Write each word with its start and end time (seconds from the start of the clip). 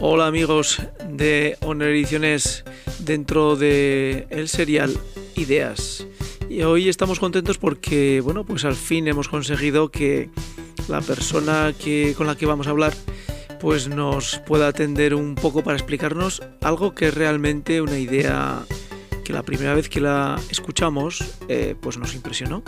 Hola 0.00 0.28
amigos 0.28 0.80
de 1.10 1.56
Honor 1.60 1.88
Ediciones 1.88 2.64
dentro 3.00 3.56
de 3.56 4.28
serial 4.46 4.96
Ideas. 5.34 6.06
Y 6.48 6.62
hoy 6.62 6.88
estamos 6.88 7.18
contentos 7.18 7.58
porque, 7.58 8.20
bueno, 8.20 8.44
pues 8.44 8.64
al 8.64 8.76
fin 8.76 9.08
hemos 9.08 9.28
conseguido 9.28 9.90
que 9.90 10.30
la 10.86 11.00
persona 11.00 11.74
que, 11.76 12.14
con 12.16 12.28
la 12.28 12.36
que 12.36 12.46
vamos 12.46 12.68
a 12.68 12.70
hablar 12.70 12.94
pues 13.58 13.88
nos 13.88 14.38
pueda 14.46 14.68
atender 14.68 15.16
un 15.16 15.34
poco 15.34 15.64
para 15.64 15.76
explicarnos 15.76 16.44
algo 16.60 16.94
que 16.94 17.08
es 17.08 17.14
realmente 17.14 17.82
una 17.82 17.98
idea 17.98 18.64
que 19.24 19.32
la 19.32 19.42
primera 19.42 19.74
vez 19.74 19.88
que 19.88 20.00
la 20.00 20.40
escuchamos 20.48 21.24
eh, 21.48 21.74
pues 21.80 21.98
nos 21.98 22.14
impresionó. 22.14 22.62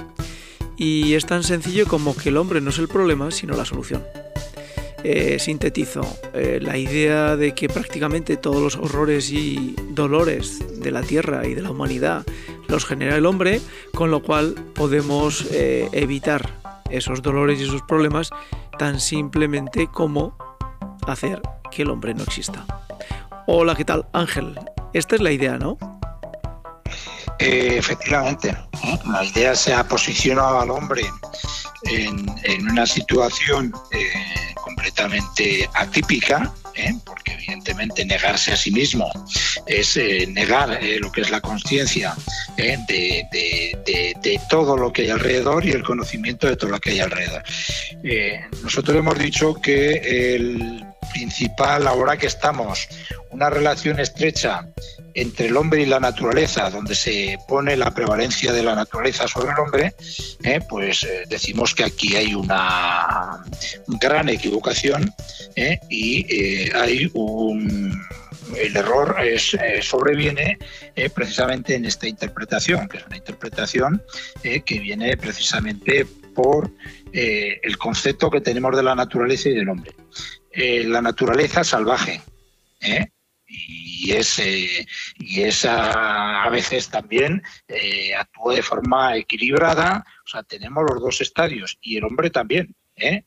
Y 0.76 1.14
es 1.14 1.26
tan 1.26 1.44
sencillo 1.44 1.86
como 1.86 2.16
que 2.16 2.30
el 2.30 2.38
hombre 2.38 2.60
no 2.60 2.70
es 2.70 2.78
el 2.78 2.88
problema, 2.88 3.30
sino 3.30 3.56
la 3.56 3.64
solución. 3.64 4.02
Eh, 5.02 5.38
sintetizo 5.38 6.02
eh, 6.34 6.58
la 6.60 6.76
idea 6.76 7.36
de 7.36 7.54
que 7.54 7.68
prácticamente 7.68 8.36
todos 8.36 8.60
los 8.60 8.76
horrores 8.76 9.30
y 9.30 9.74
dolores 9.88 10.80
de 10.80 10.90
la 10.90 11.02
Tierra 11.02 11.46
y 11.46 11.54
de 11.54 11.62
la 11.62 11.70
humanidad 11.70 12.24
los 12.68 12.84
genera 12.84 13.16
el 13.16 13.26
hombre, 13.26 13.60
con 13.94 14.10
lo 14.10 14.22
cual 14.22 14.54
podemos 14.74 15.46
evitar 15.50 16.50
esos 16.90 17.22
dolores 17.22 17.58
y 17.58 17.64
esos 17.64 17.82
problemas 17.82 18.30
tan 18.78 19.00
simplemente 19.00 19.88
como 19.88 20.36
hacer 21.06 21.42
que 21.70 21.82
el 21.82 21.90
hombre 21.90 22.14
no 22.14 22.22
exista. 22.22 22.64
Hola, 23.46 23.74
¿qué 23.74 23.84
tal? 23.84 24.06
Ángel, 24.12 24.58
esta 24.92 25.16
es 25.16 25.20
la 25.20 25.32
idea, 25.32 25.58
¿no? 25.58 25.76
Eh, 27.38 27.76
efectivamente, 27.78 28.50
¿eh? 28.50 28.98
la 29.06 29.24
idea 29.24 29.54
se 29.54 29.72
ha 29.72 29.82
posicionado 29.88 30.60
al 30.60 30.70
hombre 30.70 31.02
en, 31.84 32.70
una 32.70 32.84
situación 32.84 33.72
eh, 33.92 34.29
completamente 34.80 35.68
atípica, 35.74 36.50
porque 37.04 37.32
evidentemente 37.32 38.04
negarse 38.06 38.52
a 38.52 38.56
sí 38.56 38.70
mismo 38.70 39.10
es 39.66 39.98
negar 40.28 40.78
lo 41.00 41.12
que 41.12 41.20
es 41.20 41.30
la 41.30 41.40
conciencia 41.42 42.14
de, 42.56 43.26
de, 43.30 44.40
todo 44.48 44.76
lo 44.78 44.90
que 44.90 45.02
hay 45.02 45.10
alrededor 45.10 45.66
y 45.66 45.72
el 45.72 45.82
conocimiento 45.82 46.46
de 46.46 46.56
todo 46.56 46.70
lo 46.70 46.78
que 46.78 46.90
hay 46.90 47.00
alrededor. 47.00 47.42
nosotros 48.62 48.96
hemos 48.96 49.18
dicho 49.18 49.54
que 49.54 50.34
el 50.34 50.86
principal 51.12 51.86
ahora 51.86 52.16
que 52.16 52.28
estamos, 52.28 52.88
una 53.30 53.50
relación 53.50 54.00
estrecha 54.00 54.66
entre 55.14 55.46
el 55.46 55.56
hombre 55.56 55.82
y 55.82 55.86
la 55.86 56.00
naturaleza, 56.00 56.70
donde 56.70 56.94
se 56.94 57.38
pone 57.48 57.76
la 57.76 57.92
prevalencia 57.92 58.52
de 58.52 58.62
la 58.62 58.74
naturaleza 58.74 59.26
sobre 59.28 59.52
el 59.52 59.58
hombre, 59.58 59.94
eh, 60.42 60.60
pues 60.68 61.04
eh, 61.04 61.24
decimos 61.28 61.74
que 61.74 61.84
aquí 61.84 62.16
hay 62.16 62.34
una 62.34 63.44
gran 64.00 64.28
equivocación 64.28 65.12
eh, 65.56 65.78
y 65.88 66.70
hay 66.72 67.10
un 67.14 68.00
el 68.56 68.76
error 68.76 69.14
es, 69.22 69.56
sobreviene 69.82 70.58
precisamente 71.14 71.76
en 71.76 71.84
esta 71.84 72.08
interpretación, 72.08 72.88
que 72.88 72.96
es 72.96 73.06
una 73.06 73.16
interpretación 73.16 74.02
que 74.42 74.78
viene 74.80 75.16
precisamente 75.16 76.04
por 76.34 76.68
el 77.12 77.78
concepto 77.78 78.28
que 78.28 78.40
tenemos 78.40 78.76
de 78.76 78.82
la 78.82 78.96
naturaleza 78.96 79.50
y 79.50 79.54
del 79.54 79.68
hombre. 79.68 79.92
la 80.52 81.00
naturaleza 81.00 81.62
salvaje, 81.62 82.22
y 83.50 84.12
es, 84.12 84.40
y 85.18 85.42
esa 85.42 86.42
a 86.42 86.50
veces 86.50 86.88
también 86.88 87.42
eh, 87.68 88.14
actúa 88.14 88.54
de 88.54 88.62
forma 88.62 89.16
equilibrada, 89.16 90.04
o 90.24 90.28
sea, 90.28 90.42
tenemos 90.42 90.84
los 90.88 91.00
dos 91.00 91.20
estadios 91.20 91.76
y 91.80 91.96
el 91.96 92.04
hombre 92.04 92.30
también, 92.30 92.74
¿eh? 92.96 93.24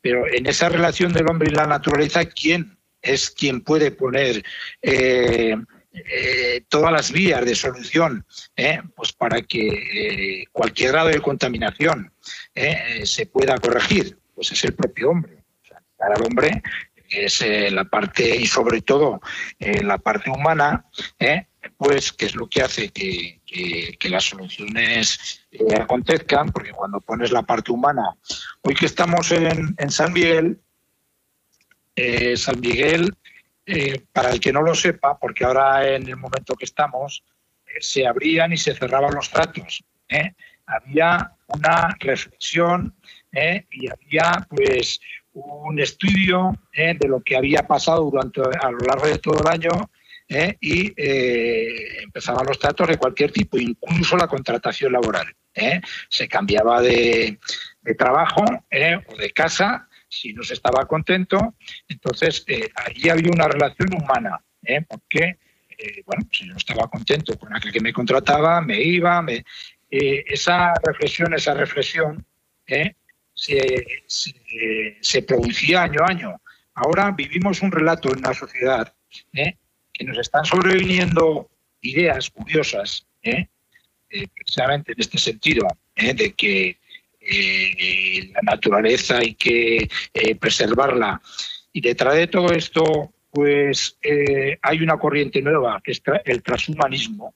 pero 0.00 0.26
en 0.26 0.46
esa 0.46 0.68
relación 0.68 1.12
del 1.12 1.28
hombre 1.28 1.50
y 1.50 1.54
la 1.54 1.66
naturaleza, 1.66 2.24
¿quién 2.24 2.78
es 3.02 3.30
quien 3.30 3.60
puede 3.60 3.90
poner 3.90 4.42
eh, 4.82 5.56
todas 6.68 6.92
las 6.92 7.12
vías 7.12 7.44
de 7.44 7.54
solución 7.54 8.26
pues 8.94 9.12
para 9.12 9.40
que 9.40 10.44
cualquier 10.52 10.92
grado 10.92 11.08
de 11.08 11.20
contaminación 11.20 12.12
se 13.04 13.26
pueda 13.26 13.56
corregir? 13.58 14.18
Pues 14.34 14.52
es 14.52 14.64
el 14.64 14.74
propio 14.74 15.10
hombre. 15.10 15.38
para 15.96 16.14
el 16.16 16.22
hombre 16.22 16.62
que 17.08 17.26
es 17.26 17.40
eh, 17.40 17.70
la 17.70 17.84
parte 17.84 18.36
y 18.36 18.46
sobre 18.46 18.82
todo 18.82 19.20
eh, 19.58 19.82
la 19.82 19.98
parte 19.98 20.30
humana, 20.30 20.84
eh, 21.18 21.46
pues 21.76 22.12
que 22.12 22.26
es 22.26 22.34
lo 22.34 22.48
que 22.48 22.62
hace 22.62 22.90
que, 22.90 23.40
las 24.08 24.24
soluciones 24.24 25.46
acontezcan, 25.80 26.50
porque 26.52 26.70
cuando 26.70 27.00
pones 27.00 27.32
la 27.32 27.42
parte 27.42 27.72
humana, 27.72 28.14
hoy 28.62 28.74
que 28.74 28.86
estamos 28.86 29.32
en, 29.32 29.90
San 29.90 30.12
Miguel, 30.12 30.60
San 32.36 32.60
Miguel, 32.60 33.12
para 34.12 34.30
el 34.30 34.38
que 34.38 34.52
no 34.52 34.62
lo 34.62 34.76
sepa, 34.76 35.18
porque 35.18 35.44
ahora 35.44 35.88
en 35.88 36.08
el 36.08 36.16
momento 36.16 36.54
que 36.54 36.66
estamos, 36.66 37.24
se 37.80 38.06
abrían 38.06 38.52
y 38.52 38.58
se 38.58 38.74
cerraban 38.74 39.14
los 39.14 39.28
tratos. 39.28 39.84
Había 40.66 41.32
una 41.48 41.96
reflexión 41.98 42.94
y 43.72 43.88
había 43.90 44.46
pues 44.48 45.00
un 45.36 45.78
estudio 45.78 46.58
eh, 46.72 46.96
de 46.98 47.08
lo 47.08 47.20
que 47.20 47.36
había 47.36 47.66
pasado 47.66 48.10
durante 48.10 48.40
a 48.40 48.70
lo 48.70 48.78
largo 48.78 49.06
de 49.06 49.18
todo 49.18 49.40
el 49.40 49.48
año 49.48 49.70
eh, 50.28 50.56
y 50.60 50.92
eh, 50.96 52.02
empezaban 52.02 52.46
los 52.46 52.58
tratos 52.58 52.88
de 52.88 52.96
cualquier 52.96 53.30
tipo, 53.32 53.58
incluso 53.58 54.16
la 54.16 54.26
contratación 54.26 54.92
laboral. 54.92 55.26
Se 56.08 56.28
cambiaba 56.28 56.82
de, 56.82 57.38
trabajo 57.96 58.44
o 58.44 59.16
de 59.16 59.30
casa 59.32 59.88
si 60.06 60.34
no 60.34 60.42
se 60.42 60.52
estaba 60.52 60.86
contento. 60.86 61.54
Entonces, 61.88 62.44
allí 62.74 63.08
había 63.08 63.30
una 63.32 63.48
relación 63.48 63.88
humana, 63.94 64.42
porque, 64.86 65.38
bueno, 66.04 66.28
si 66.30 66.46
no 66.46 66.58
estaba 66.58 66.88
contento 66.88 67.38
con 67.38 67.56
aquel 67.56 67.72
que 67.72 67.80
me 67.80 67.92
contrataba, 67.94 68.60
me 68.60 68.82
iba. 68.82 69.24
Esa 69.88 70.74
reflexión, 70.84 71.32
esa 71.32 71.54
reflexión, 71.54 72.26
se, 73.36 75.22
producía 75.22 75.82
año 75.82 76.00
a 76.02 76.10
año. 76.10 76.40
Ahora 76.74 77.10
vivimos 77.12 77.62
un 77.62 77.70
relato 77.70 78.12
en 78.12 78.22
la 78.22 78.34
sociedad 78.34 78.92
¿eh? 79.32 79.56
que 79.92 80.04
nos 80.04 80.18
están 80.18 80.44
sobreviniendo 80.44 81.48
ideas 81.82 82.30
curiosas, 82.30 83.06
¿eh? 83.22 83.46
Eh, 84.10 84.28
precisamente 84.34 84.92
en 84.92 85.00
este 85.00 85.18
sentido, 85.18 85.66
de 85.96 86.32
que 86.32 86.78
la 88.32 88.40
naturaleza 88.42 89.18
hay 89.18 89.34
que 89.34 89.88
preservarla. 90.38 91.20
Y 91.72 91.80
detrás 91.80 92.14
de 92.14 92.28
todo 92.28 92.52
esto, 92.52 93.12
pues 93.32 93.98
hay 94.62 94.80
una 94.80 94.96
corriente 94.96 95.42
nueva, 95.42 95.80
que 95.82 95.90
es 95.90 96.02
el 96.24 96.42
transhumanismo, 96.42 97.34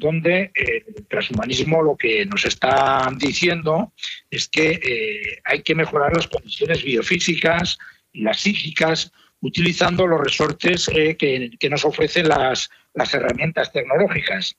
donde 0.00 0.50
eh, 0.54 0.84
el 0.96 1.06
transhumanismo 1.06 1.82
lo 1.82 1.94
que 1.94 2.24
nos 2.24 2.46
está 2.46 3.08
diciendo 3.16 3.92
es 4.30 4.48
que 4.48 4.70
eh, 4.70 5.40
hay 5.44 5.62
que 5.62 5.74
mejorar 5.74 6.16
las 6.16 6.26
condiciones 6.26 6.82
biofísicas 6.82 7.78
y 8.12 8.22
las 8.22 8.40
psíquicas 8.40 9.12
utilizando 9.40 10.06
los 10.06 10.20
resortes 10.20 10.88
eh, 10.88 11.16
que, 11.16 11.70
nos 11.70 11.84
ofrecen 11.84 12.28
las, 12.28 12.70
herramientas 13.12 13.72
tecnológicas. 13.72 14.56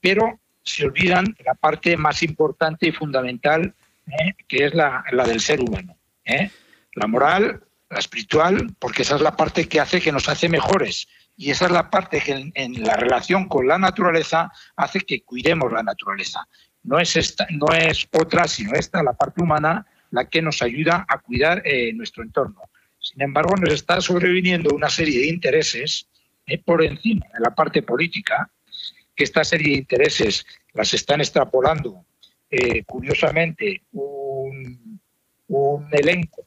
Pero 0.00 0.40
se 0.62 0.84
olvidan 0.84 1.36
la 1.44 1.54
parte 1.54 1.96
más 1.96 2.22
importante 2.24 2.88
y 2.88 2.92
fundamental, 2.92 3.72
que 4.48 4.66
es 4.66 4.74
la, 4.74 5.04
la, 5.12 5.24
del 5.24 5.40
ser 5.40 5.60
humano. 5.60 5.96
La 6.94 7.06
moral, 7.06 7.62
la 7.88 7.98
espiritual, 7.98 8.74
porque 8.80 9.02
esa 9.02 9.14
es 9.14 9.22
la 9.22 9.36
parte 9.36 9.68
que 9.68 9.80
hace 9.80 10.00
que 10.00 10.12
nos 10.12 10.28
hace 10.28 10.48
mejores 10.48 11.08
y 11.36 11.50
esa 11.50 11.66
es 11.66 11.70
la 11.70 11.90
parte 11.90 12.20
que 12.20 12.50
en, 12.54 12.82
la 12.82 12.96
relación 12.96 13.46
con 13.46 13.68
la 13.68 13.78
naturaleza 13.78 14.50
hace 14.74 15.00
que 15.00 15.22
cuidemos 15.22 15.70
la 15.70 15.82
naturaleza. 15.82 16.48
No 16.82 16.98
es, 16.98 17.16
esta, 17.16 17.46
no 17.50 17.66
es 17.74 18.08
otra, 18.12 18.48
sino 18.48 18.72
esta, 18.72 19.02
la 19.02 19.12
parte 19.12 19.42
humana, 19.42 19.86
la 20.10 20.28
que 20.28 20.40
nos 20.40 20.62
ayuda 20.62 21.04
a 21.06 21.18
cuidar 21.18 21.62
eh, 21.64 21.92
nuestro 21.92 22.22
entorno. 22.22 22.62
Sin 22.98 23.20
embargo, 23.20 23.54
nos 23.56 23.74
está 23.74 24.00
sobreviniendo 24.00 24.74
una 24.74 24.88
serie 24.88 25.20
de 25.20 25.26
intereses 25.26 26.08
eh, 26.46 26.58
por 26.58 26.82
encima 26.82 27.26
de 27.34 27.40
la 27.40 27.54
parte 27.54 27.82
política, 27.82 28.50
que 29.14 29.24
esta 29.24 29.44
serie 29.44 29.72
de 29.72 29.78
intereses 29.78 30.46
las 30.72 30.94
están 30.94 31.20
extrapolando, 31.20 32.06
eh, 32.50 32.84
curiosamente, 32.84 33.82
un, 33.92 35.00
un 35.48 35.88
elenco, 35.92 36.46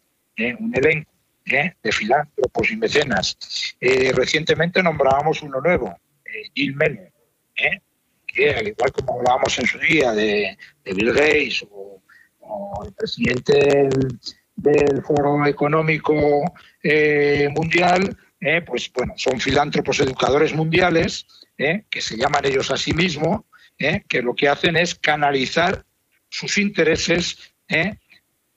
un 0.59 0.71
elenco 0.74 1.08
¿eh? 1.53 1.75
de 1.81 1.91
filántropos 1.91 2.71
y 2.71 2.77
mecenas. 2.77 3.37
Eh, 3.79 4.11
recientemente 4.13 4.81
nombrábamos 4.83 5.41
uno 5.41 5.61
nuevo, 5.61 5.97
eh, 6.25 6.49
Gil 6.53 6.75
Mene, 6.75 7.11
que 8.27 8.53
al 8.53 8.67
igual 8.67 8.91
como 8.91 9.19
hablábamos 9.19 9.57
en 9.59 9.65
su 9.65 9.79
día 9.79 10.11
de, 10.13 10.57
Bill 10.85 11.13
Gates 11.13 11.65
o, 11.69 12.01
el 12.85 12.93
presidente 12.93 13.89
del, 14.55 15.03
Foro 15.03 15.45
Económico 15.45 16.13
Mundial, 17.55 18.17
pues 18.65 18.91
bueno, 18.93 19.13
son 19.17 19.39
filántropos 19.39 19.99
educadores 19.99 20.53
mundiales, 20.53 21.25
que 21.57 22.01
se 22.01 22.17
llaman 22.17 22.45
ellos 22.45 22.69
a 22.71 22.77
sí 22.77 22.93
mismos, 22.93 23.41
que 23.77 24.21
lo 24.21 24.35
que 24.35 24.49
hacen 24.49 24.75
es 24.77 24.95
canalizar 24.95 25.85
sus 26.29 26.57
intereses, 26.57 27.53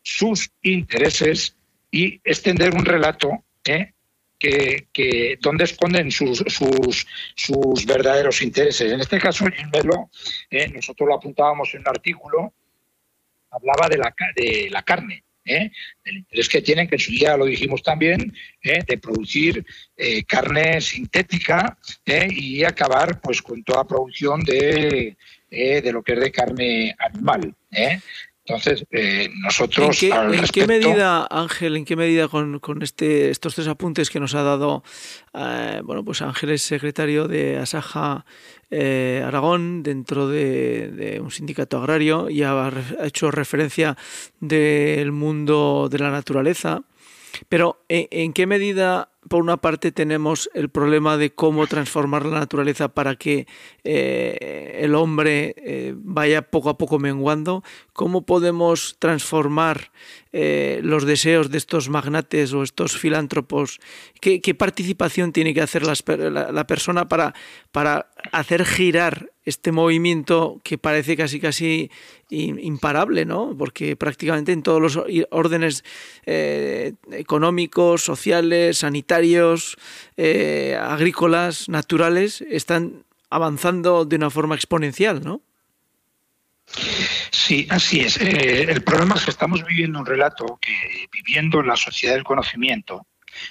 sus 0.02 0.50
intereses 0.62 1.56
y 1.92 2.20
extender 2.24 2.74
un 2.74 2.84
relato 2.84 3.44
¿eh? 3.64 3.92
que, 4.92 5.38
dónde 5.40 5.64
esconden 5.64 6.10
sus, 6.10 6.38
sus, 6.48 7.06
sus, 7.36 7.86
verdaderos 7.86 8.42
intereses. 8.42 8.90
En 8.90 9.00
este 9.00 9.20
caso, 9.20 9.44
Melo, 9.72 10.10
eh, 10.50 10.68
nosotros 10.68 11.08
lo 11.08 11.14
apuntábamos 11.14 11.72
en 11.74 11.80
un 11.80 11.88
artículo, 11.88 12.52
hablaba 13.50 13.88
de 13.88 13.98
la, 13.98 14.14
de 14.34 14.68
la 14.70 14.82
carne. 14.82 15.22
¿eh? 15.44 15.72
del 16.04 16.18
interés 16.18 16.48
que 16.48 16.62
tienen, 16.62 16.86
que 16.86 16.94
en 16.94 17.00
su 17.00 17.10
día 17.10 17.36
lo 17.36 17.46
dijimos 17.46 17.82
también, 17.82 18.32
¿eh? 18.62 18.82
de 18.86 18.98
producir 18.98 19.64
carne 20.26 20.80
sintética 20.80 21.76
y 22.06 22.62
acabar 22.64 23.20
pues 23.20 23.42
con 23.42 23.62
toda 23.64 23.84
producción 23.84 24.40
de, 24.44 25.16
de 25.50 25.92
lo 25.92 26.02
que 26.02 26.14
es 26.14 26.20
de 26.20 26.32
carne 26.32 26.96
animal. 26.98 27.54
Entonces, 28.44 28.84
eh, 28.90 29.28
nosotros. 29.44 30.02
¿En 30.02 30.44
qué, 30.52 30.66
medida, 30.66 31.28
Ángel, 31.30 31.76
en 31.76 31.84
qué 31.84 31.94
medida 31.94 32.26
con, 32.26 32.58
con, 32.58 32.82
este, 32.82 33.30
estos 33.30 33.54
tres 33.54 33.68
apuntes 33.68 34.10
que 34.10 34.18
nos 34.18 34.34
ha 34.34 34.42
dado, 34.42 34.82
eh, 35.32 35.80
bueno, 35.84 36.04
pues 36.04 36.22
Ángel 36.22 36.50
es 36.50 36.62
secretario 36.62 37.28
de 37.28 37.58
Asaja 37.58 38.24
eh, 38.70 39.22
Aragón 39.24 39.84
dentro 39.84 40.26
de, 40.26 41.20
un 41.22 41.30
sindicato 41.30 41.78
agrario 41.78 42.30
y 42.30 42.42
ha, 42.42 42.66
ha 42.66 43.06
hecho 43.06 43.30
referencia 43.30 43.96
del 44.40 45.12
mundo 45.12 45.88
de 45.88 45.98
la 46.00 46.10
naturaleza? 46.10 46.82
Pero 47.48 47.84
¿en, 47.88 48.32
qué 48.32 48.46
medida, 48.46 49.10
por 49.28 49.42
una 49.42 49.56
parte, 49.56 49.92
tenemos 49.92 50.50
el 50.54 50.68
problema 50.68 51.16
de 51.16 51.34
cómo 51.34 51.66
transformar 51.66 52.26
la 52.26 52.40
naturaleza 52.40 52.88
para 52.88 53.16
que 53.16 53.46
eh, 53.84 54.80
el 54.80 54.94
hombre 54.94 55.54
eh, 55.58 55.94
vaya 55.96 56.42
poco 56.42 56.70
a 56.70 56.78
poco 56.78 56.98
menguando? 56.98 57.62
¿Cómo 57.92 58.22
podemos 58.22 58.96
transformar 58.98 59.92
eh, 60.32 60.80
los 60.82 61.04
deseos 61.04 61.50
de 61.50 61.58
estos 61.58 61.88
magnates 61.88 62.52
o 62.52 62.62
estos 62.62 62.96
filántropos? 62.96 63.80
¿Qué, 64.20 64.54
participación 64.54 65.32
tiene 65.32 65.54
que 65.54 65.60
hacer 65.60 65.82
la, 65.84 66.66
persona 66.66 67.08
para, 67.08 67.34
para 67.70 68.10
hacer 68.32 68.64
girar 68.64 69.30
este 69.44 69.72
movimiento 69.72 70.60
que 70.62 70.78
parece 70.78 71.16
casi 71.16 71.40
casi 71.40 71.90
imparable, 72.30 73.24
¿no? 73.24 73.54
Porque 73.58 73.96
prácticamente 73.96 74.52
en 74.52 74.62
todos 74.62 74.80
los 74.80 75.00
órdenes 75.30 75.84
eh, 76.26 76.94
económicos, 77.10 78.02
sociales, 78.02 78.78
sanitarios, 78.78 79.76
eh, 80.16 80.78
agrícolas, 80.80 81.68
naturales, 81.68 82.42
están 82.42 83.04
avanzando 83.30 84.04
de 84.04 84.16
una 84.16 84.30
forma 84.30 84.54
exponencial, 84.54 85.22
¿no? 85.24 85.42
Sí, 87.30 87.66
así 87.70 88.00
es. 88.00 88.18
Eh, 88.20 88.64
el 88.70 88.82
problema 88.82 89.14
es 89.16 89.24
que 89.24 89.30
estamos 89.30 89.64
viviendo 89.64 89.98
un 89.98 90.06
relato 90.06 90.58
que 90.60 91.06
viviendo 91.12 91.60
en 91.60 91.66
la 91.66 91.76
sociedad 91.76 92.14
del 92.14 92.24
conocimiento, 92.24 93.06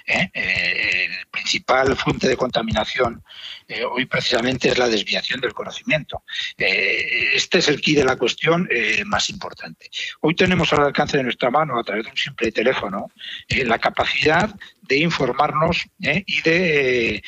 ¿eh? 0.06 0.30
Eh, 0.34 1.06
el 1.06 1.28
principal 1.28 1.96
fuente 1.96 2.28
de 2.28 2.38
contaminación 2.38 3.24
eh, 3.68 3.84
hoy 3.84 4.06
precisamente 4.06 4.70
es 4.70 4.78
la 4.78 4.88
desviación 4.88 5.40
del 5.42 5.54
conocimiento. 5.54 6.24
este 6.58 7.60
es 7.60 7.68
el 7.68 7.82
key 7.82 7.96
de 7.96 8.04
la 8.04 8.18
cuestión 8.18 8.70
más 9.06 9.30
importante. 9.30 9.90
Hoy 10.22 10.36
tenemos 10.36 10.72
al 10.74 10.84
alcance 10.84 11.18
de 11.18 11.24
nuestra 11.24 11.50
mano, 11.50 11.80
a 11.80 11.84
través 11.84 12.06
de 12.06 12.12
un 12.12 12.18
simple 12.18 12.52
teléfono, 12.52 13.08
la 13.50 13.80
capacidad 13.80 14.54
de 14.82 14.98
informarnos 14.98 15.86
y 16.00 16.42
de 16.42 17.24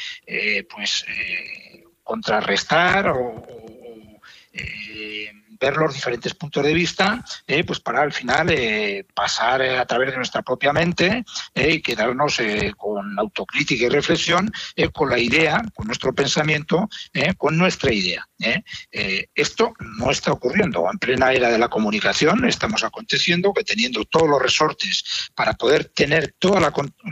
pues 0.69 1.05
contrarrestar 2.03 3.07
o 3.07 3.45
ver 5.63 5.77
los 5.77 5.93
diferentes 5.93 6.33
puntos 6.33 6.63
de 6.63 6.73
vista, 6.73 7.23
eh, 7.47 7.63
pues 7.63 7.79
para 7.79 8.01
al 8.01 8.11
final 8.11 8.49
eh, 8.49 9.05
pasar 9.13 9.61
eh, 9.61 9.77
a 9.77 9.85
través 9.85 10.11
de 10.11 10.17
nuestra 10.17 10.41
propia 10.41 10.73
mente 10.73 11.23
y 11.55 11.81
quedarnos 11.81 12.41
con 12.77 13.17
autocrítica 13.17 13.85
y 13.85 13.89
reflexión, 13.89 14.51
con 14.91 15.09
la 15.09 15.17
idea, 15.17 15.61
con 15.73 15.87
nuestro 15.87 16.13
pensamiento, 16.13 16.89
con 17.37 17.57
nuestra 17.57 17.93
idea. 17.93 18.27
esto 19.35 19.73
no 19.99 20.11
está 20.11 20.31
ocurriendo 20.31 20.85
en 20.91 20.97
plena 20.97 21.31
era 21.31 21.49
de 21.49 21.57
la 21.57 21.69
comunicación, 21.69 22.45
estamos 22.45 22.83
aconteciendo 22.83 23.53
que 23.53 23.63
teniendo 23.63 24.03
todos 24.05 24.27
los 24.27 24.41
resortes 24.41 25.31
para 25.35 25.53
poder 25.53 25.85
tener 25.85 26.35
toda 26.39 26.59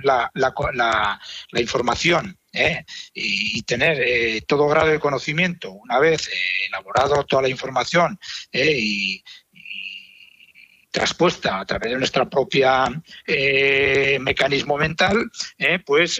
la, 0.04 0.32
la 0.34 1.62
información 1.62 2.41
¿eh? 2.54 2.86
y, 3.14 3.62
tener 3.64 4.02
eh, 4.02 4.42
todo 4.48 4.68
grado 4.68 4.90
de 4.90 5.00
conocimiento, 5.00 5.72
una 5.72 6.00
vez 6.00 6.28
eh, 6.28 6.68
elaborado 6.68 7.24
toda 7.24 7.44
la 7.44 7.50
información 7.50 8.20
y, 8.52 9.24
traspuesta 10.92 11.62
a 11.62 11.66
través 11.66 11.92
de 11.92 11.98
nuestra 11.98 12.30
propia 12.30 12.86
mecanismo 14.20 14.78
mental, 14.78 15.32
pues 15.86 16.20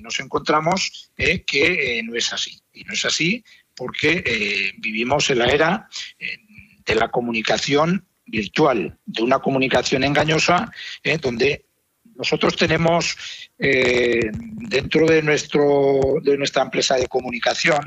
nos 0.00 0.20
encontramos 0.20 1.10
que 1.16 2.02
no 2.04 2.14
es 2.14 2.30
así. 2.30 2.60
Y 2.74 2.84
no 2.84 2.92
es 2.92 3.02
así 3.06 3.42
porque 3.74 4.74
vivimos 4.76 5.30
en 5.30 5.38
la 5.38 5.46
era 5.46 5.88
de 6.84 6.94
la 6.94 7.10
comunicación 7.10 8.06
virtual, 8.26 8.98
de 9.06 9.22
una 9.22 9.38
comunicación 9.38 10.04
engañosa, 10.04 10.70
donde 11.22 11.64
nosotros 12.16 12.56
tenemos 12.56 13.50
eh, 13.58 14.30
dentro 14.32 15.06
de, 15.06 15.22
nuestro, 15.22 16.00
de 16.22 16.36
nuestra 16.36 16.62
empresa 16.62 16.96
de 16.96 17.06
comunicación, 17.08 17.80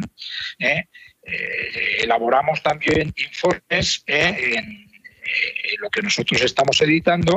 eh, 0.59 0.85
eh, 1.23 1.97
elaboramos 2.03 2.61
también 2.61 3.13
informes 3.17 4.03
en, 4.05 4.85
lo 5.79 5.89
que 5.89 6.01
nosotros 6.01 6.41
estamos 6.41 6.81
editando 6.81 7.35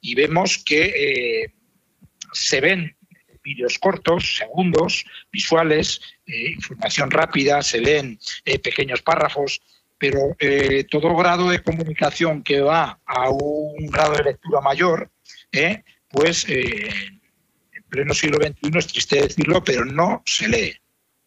y 0.00 0.16
vemos 0.16 0.58
que 0.58 1.46
se 2.32 2.60
ven 2.60 2.96
vídeos 3.44 3.78
cortos, 3.78 4.38
segundos, 4.38 5.04
visuales, 5.30 6.00
información 6.26 7.12
rápida, 7.12 7.62
se 7.62 7.80
leen 7.80 8.18
pequeños 8.44 9.02
párrafos, 9.02 9.62
pero 9.98 10.36
todo 10.90 11.14
grado 11.14 11.48
de 11.48 11.62
comunicación 11.62 12.42
que 12.42 12.60
va 12.60 12.98
a 13.06 13.30
un 13.30 13.86
grado 13.86 14.14
de 14.14 14.24
lectura 14.24 14.60
mayor, 14.60 15.08
pues 16.08 16.46
eh, 16.48 16.88
en 17.72 17.82
pleno 17.88 18.14
siglo 18.14 18.38
XXI 18.38 18.78
es 18.78 18.86
triste 18.86 19.22
decirlo, 19.22 19.62
pero 19.62 19.84
no 19.84 20.22
se 20.24 20.48
lee, 20.48 20.76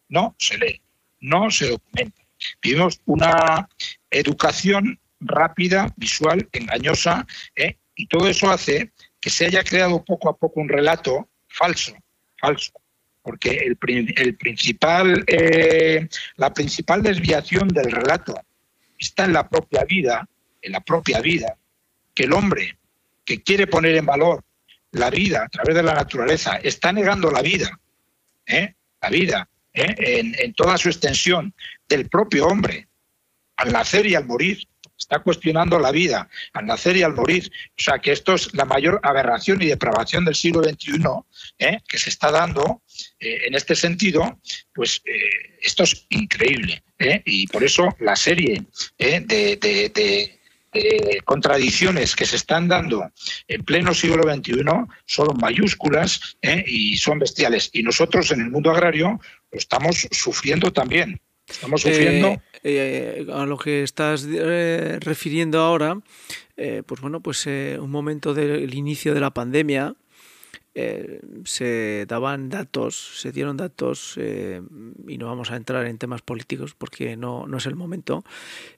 no 0.08 0.34
se 0.38 0.58
lee, 0.58 0.80
no 1.20 1.50
se 1.50 1.70
documenta. 1.70 2.22
Vivimos 2.62 3.00
una 3.06 3.68
educación 4.10 4.98
rápida, 5.20 5.92
visual, 5.96 6.48
engañosa, 6.52 7.26
¿eh? 7.54 7.76
y 7.94 8.06
todo 8.06 8.28
eso 8.28 8.50
hace 8.50 8.92
que 9.20 9.30
se 9.30 9.46
haya 9.46 9.62
creado 9.62 10.04
poco 10.04 10.28
a 10.28 10.36
poco 10.36 10.60
un 10.60 10.68
relato 10.68 11.28
falso, 11.48 11.94
falso, 12.38 12.72
porque 13.22 13.50
el, 13.50 13.76
principal, 14.36 15.24
eh, 15.28 16.08
la 16.36 16.52
principal 16.52 17.02
desviación 17.02 17.68
del 17.68 17.92
relato 17.92 18.34
está 18.98 19.24
en 19.24 19.34
la 19.34 19.48
propia 19.48 19.84
vida, 19.84 20.28
en 20.60 20.72
la 20.72 20.80
propia 20.80 21.20
vida, 21.20 21.56
que 22.14 22.24
el 22.24 22.32
hombre 22.32 22.76
que 23.24 23.42
quiere 23.42 23.68
poner 23.68 23.94
en 23.96 24.06
valor 24.06 24.42
la 24.92 25.10
vida 25.10 25.44
a 25.44 25.48
través 25.48 25.74
de 25.74 25.82
la 25.82 25.94
naturaleza, 25.94 26.56
está 26.62 26.92
negando 26.92 27.30
la 27.30 27.42
vida, 27.42 27.78
¿eh? 28.46 28.74
la 29.00 29.08
vida 29.08 29.48
¿eh? 29.72 30.34
en, 30.38 30.54
toda 30.54 30.78
su 30.78 30.88
extensión 30.88 31.54
del 31.88 32.08
propio 32.08 32.46
hombre, 32.46 32.88
al 33.56 33.72
nacer 33.72 34.06
y 34.06 34.14
al 34.14 34.26
morir. 34.26 34.66
Está 34.98 35.18
cuestionando 35.18 35.80
la 35.80 35.90
vida 35.90 36.28
al 36.52 36.66
nacer 36.66 36.96
y 36.96 37.02
al 37.02 37.14
morir. 37.14 37.50
O 37.70 37.82
sea 37.82 37.98
que 37.98 38.12
esto 38.12 38.34
es 38.34 38.54
la 38.54 38.64
mayor 38.64 39.00
aberración 39.02 39.60
y 39.60 39.66
depravación 39.66 40.24
del 40.24 40.36
siglo 40.36 40.62
XXI 40.62 40.92
¿eh? 41.58 41.80
que 41.88 41.98
se 41.98 42.10
está 42.10 42.30
dando 42.30 42.82
en 43.18 43.52
este 43.54 43.74
sentido. 43.74 44.38
Pues 44.72 45.02
esto 45.60 45.82
es 45.82 46.06
increíble. 46.10 46.84
Y 47.24 47.48
por 47.48 47.64
eso 47.64 47.88
la 47.98 48.14
serie 48.14 48.64
de 48.96 50.40
eh, 50.74 51.20
contradicciones 51.24 52.16
que 52.16 52.24
se 52.24 52.36
están 52.36 52.66
dando 52.66 53.10
en 53.46 53.62
pleno 53.62 53.92
siglo 53.92 54.22
XXI 54.22 54.64
son 55.04 55.36
mayúsculas 55.38 56.38
eh, 56.40 56.64
y 56.66 56.96
son 56.96 57.18
bestiales. 57.18 57.68
Y 57.74 57.82
nosotros 57.82 58.30
en 58.30 58.40
el 58.40 58.50
mundo 58.50 58.70
agrario 58.70 59.20
lo 59.50 59.58
estamos 59.58 60.08
sufriendo 60.10 60.72
también. 60.72 61.20
Estamos 61.46 61.82
sufriendo. 61.82 62.40
Eh, 62.62 63.26
a 63.32 63.44
lo 63.44 63.58
que 63.58 63.82
estás 63.82 64.24
refiriendo 64.24 65.60
ahora, 65.60 65.98
pues 66.56 67.00
bueno, 67.00 67.20
pues 67.20 67.44
un 67.46 67.90
momento 67.90 68.32
del 68.32 68.72
inicio 68.72 69.12
de 69.12 69.20
la 69.20 69.34
pandemia, 69.34 69.94
eh, 70.74 71.20
se 71.44 72.06
daban 72.08 72.48
datos, 72.48 73.20
se 73.20 73.30
dieron 73.30 73.58
datos, 73.58 74.14
eh, 74.16 74.62
y 75.06 75.18
no 75.18 75.26
vamos 75.26 75.50
a 75.50 75.56
entrar 75.56 75.84
en 75.86 75.98
temas 75.98 76.22
políticos 76.22 76.74
porque 76.76 77.14
no, 77.14 77.46
no 77.46 77.58
es 77.58 77.66
el 77.66 77.76
momento, 77.76 78.24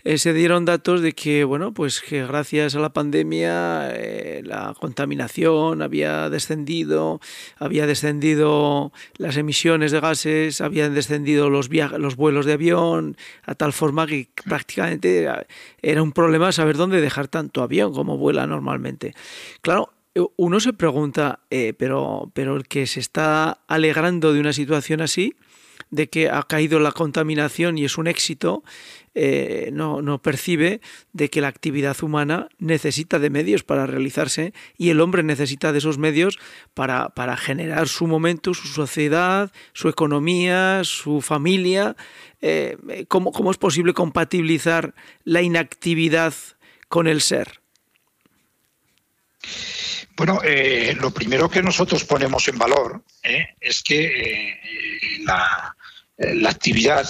eh, 0.02 0.18
se 0.18 0.32
dieron 0.32 0.64
datos 0.64 1.02
de 1.02 1.12
que, 1.12 1.44
bueno, 1.44 1.72
pues 1.72 2.00
que 2.00 2.26
gracias 2.26 2.74
a 2.74 2.80
la 2.80 2.92
pandemia 2.92 3.92
la 4.42 4.74
contaminación 4.78 5.82
había 5.82 6.28
descendido, 6.30 7.20
había 7.58 7.86
descendido 7.86 8.92
las 9.16 9.36
emisiones 9.36 9.92
de 9.92 10.00
gases, 10.00 10.60
habían 10.60 10.94
descendido 10.94 11.48
los, 11.48 11.70
los 11.70 12.16
vuelos 12.16 12.44
de 12.44 12.54
avión, 12.54 13.16
a 13.44 13.54
tal 13.54 13.72
forma 13.72 14.06
que 14.08 14.28
prácticamente 14.44 15.28
era 15.80 16.02
un 16.02 16.10
problema 16.12 16.50
saber 16.50 16.76
dónde 16.76 17.00
dejar 17.00 17.28
tanto 17.28 17.62
avión 17.62 17.94
como 17.94 18.18
vuela 18.18 18.46
normalmente. 18.48 19.14
Claro, 19.60 19.93
uno 20.36 20.60
se 20.60 20.72
pregunta, 20.72 21.40
pero, 21.78 22.30
pero 22.34 22.56
el 22.56 22.68
que 22.68 22.86
se 22.86 23.00
está 23.00 23.64
alegrando 23.66 24.32
de 24.32 24.40
una 24.40 24.52
situación 24.52 25.00
así, 25.00 25.34
de 25.90 26.08
que 26.08 26.28
ha 26.28 26.42
caído 26.42 26.80
la 26.80 26.92
contaminación 26.92 27.78
y 27.78 27.84
es 27.84 27.98
un 27.98 28.06
éxito, 28.06 28.64
eh, 29.14 29.70
no, 29.72 30.02
no, 30.02 30.20
percibe 30.20 30.80
de 31.12 31.30
que 31.30 31.40
la 31.40 31.48
actividad 31.48 31.96
humana 32.02 32.48
necesita 32.58 33.20
de 33.20 33.30
medios 33.30 33.62
para 33.62 33.86
realizarse 33.86 34.52
y 34.76 34.90
el 34.90 35.00
hombre 35.00 35.22
necesita 35.22 35.70
de 35.70 35.78
esos 35.78 35.98
medios 35.98 36.38
para, 36.74 37.10
para 37.10 37.36
generar 37.36 37.86
su 37.88 38.08
momento, 38.08 38.54
su 38.54 38.66
sociedad, 38.66 39.52
su 39.72 39.88
economía, 39.88 40.82
su 40.82 41.20
familia. 41.20 41.96
Eh, 42.40 43.06
¿cómo, 43.06 43.30
¿Cómo 43.30 43.52
es 43.52 43.56
posible 43.56 43.92
compatibilizar 43.94 44.94
la 45.22 45.42
inactividad 45.42 46.34
con 46.88 47.06
el 47.06 47.20
ser? 47.20 47.63
Bueno, 50.16 50.40
eh, 50.44 50.96
lo 51.00 51.10
primero 51.10 51.50
que 51.50 51.62
nosotros 51.62 52.04
ponemos 52.04 52.46
en 52.48 52.58
valor 52.58 53.04
eh, 53.22 53.48
es 53.60 53.82
que 53.82 54.04
eh, 54.04 54.60
la, 55.24 55.76
la, 56.18 56.50
actividad 56.50 57.08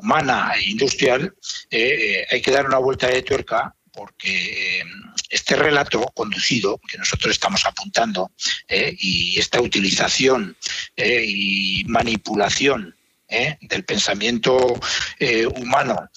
humana 0.00 0.52
e 0.56 0.70
industrial 0.70 1.34
hay 1.70 2.42
que 2.42 2.50
dar 2.50 2.66
una 2.66 2.78
vuelta 2.78 3.06
de 3.06 3.22
tuerca 3.22 3.74
porque 3.90 4.82
este 5.30 5.56
relato 5.56 6.02
conducido 6.14 6.78
que 6.86 6.98
nosotros 6.98 7.32
estamos 7.32 7.64
apuntando 7.64 8.32
y 8.68 9.38
esta 9.38 9.60
utilización 9.60 10.56
y 10.96 11.84
manipulación 11.86 12.93
del 13.60 13.84
pensamiento 13.84 14.78
humano 15.56 16.10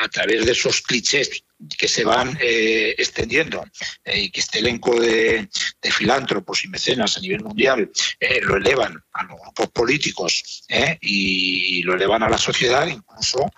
a 0.00 0.08
través 0.08 0.46
de 0.46 0.52
esos 0.52 0.80
clichés 0.80 1.44
que 1.78 1.88
se 1.88 2.04
van 2.04 2.36
eh, 2.40 2.94
extendiendo 2.98 3.64
eh, 4.04 4.22
y 4.22 4.30
que 4.30 4.40
este 4.40 4.58
elenco 4.58 5.00
de, 5.00 5.48
filántropos 5.82 6.64
y 6.64 6.68
mecenas 6.68 7.16
a 7.16 7.20
nivel 7.20 7.42
mundial 7.42 7.90
eh, 8.18 8.40
lo 8.42 8.56
elevan 8.56 8.96
a 9.12 9.24
los 9.24 9.40
grupos 9.40 9.68
políticos 9.68 10.64
y 11.00 11.82
lo 11.82 11.94
elevan 11.94 12.22
a 12.22 12.28
la 12.28 12.38
sociedad, 12.38 12.86
incluso 12.86 13.50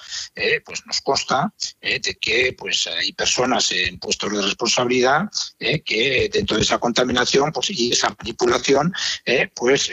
pues 0.64 0.84
nos 0.86 1.00
consta 1.00 1.52
de 1.80 2.18
que 2.20 2.54
pues 2.58 2.86
hay 2.88 3.12
personas 3.12 3.70
en 3.72 3.98
puestos 3.98 4.32
de 4.32 4.42
responsabilidad 4.42 5.22
que 5.58 6.30
dentro 6.32 6.56
de 6.56 6.62
esa 6.62 6.78
contaminación 6.78 7.50
pues, 7.52 7.70
y 7.70 7.92
esa 7.92 8.14
manipulación 8.18 8.92
pues 9.54 9.90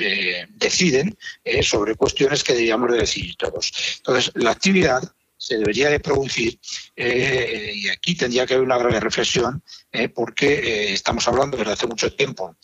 deciden 0.50 1.18
sobre 1.62 1.96
cuestiones 1.96 2.44
que 2.44 2.54
deberíamos 2.54 2.92
de 2.92 3.00
decidir 3.00 3.36
todos. 3.38 3.72
Entonces, 3.98 4.32
la 4.36 4.52
actividad 4.52 5.04
se 5.44 5.58
debería 5.58 5.90
de 5.90 6.00
producir, 6.00 6.58
eh, 6.96 7.74
y 7.76 7.90
aquí 7.90 8.16
tendría 8.16 8.46
que 8.46 8.54
haber 8.54 8.66
una 8.66 8.78
grave 8.78 9.02
reflexión, 9.02 9.62
eh, 9.92 10.08
porque 10.08 10.48
eh, 10.54 10.94
estamos 10.94 11.28
hablando 11.28 11.58
desde 11.58 11.74
hace 11.74 11.86
mucho 11.86 12.14
tiempo 12.14 12.56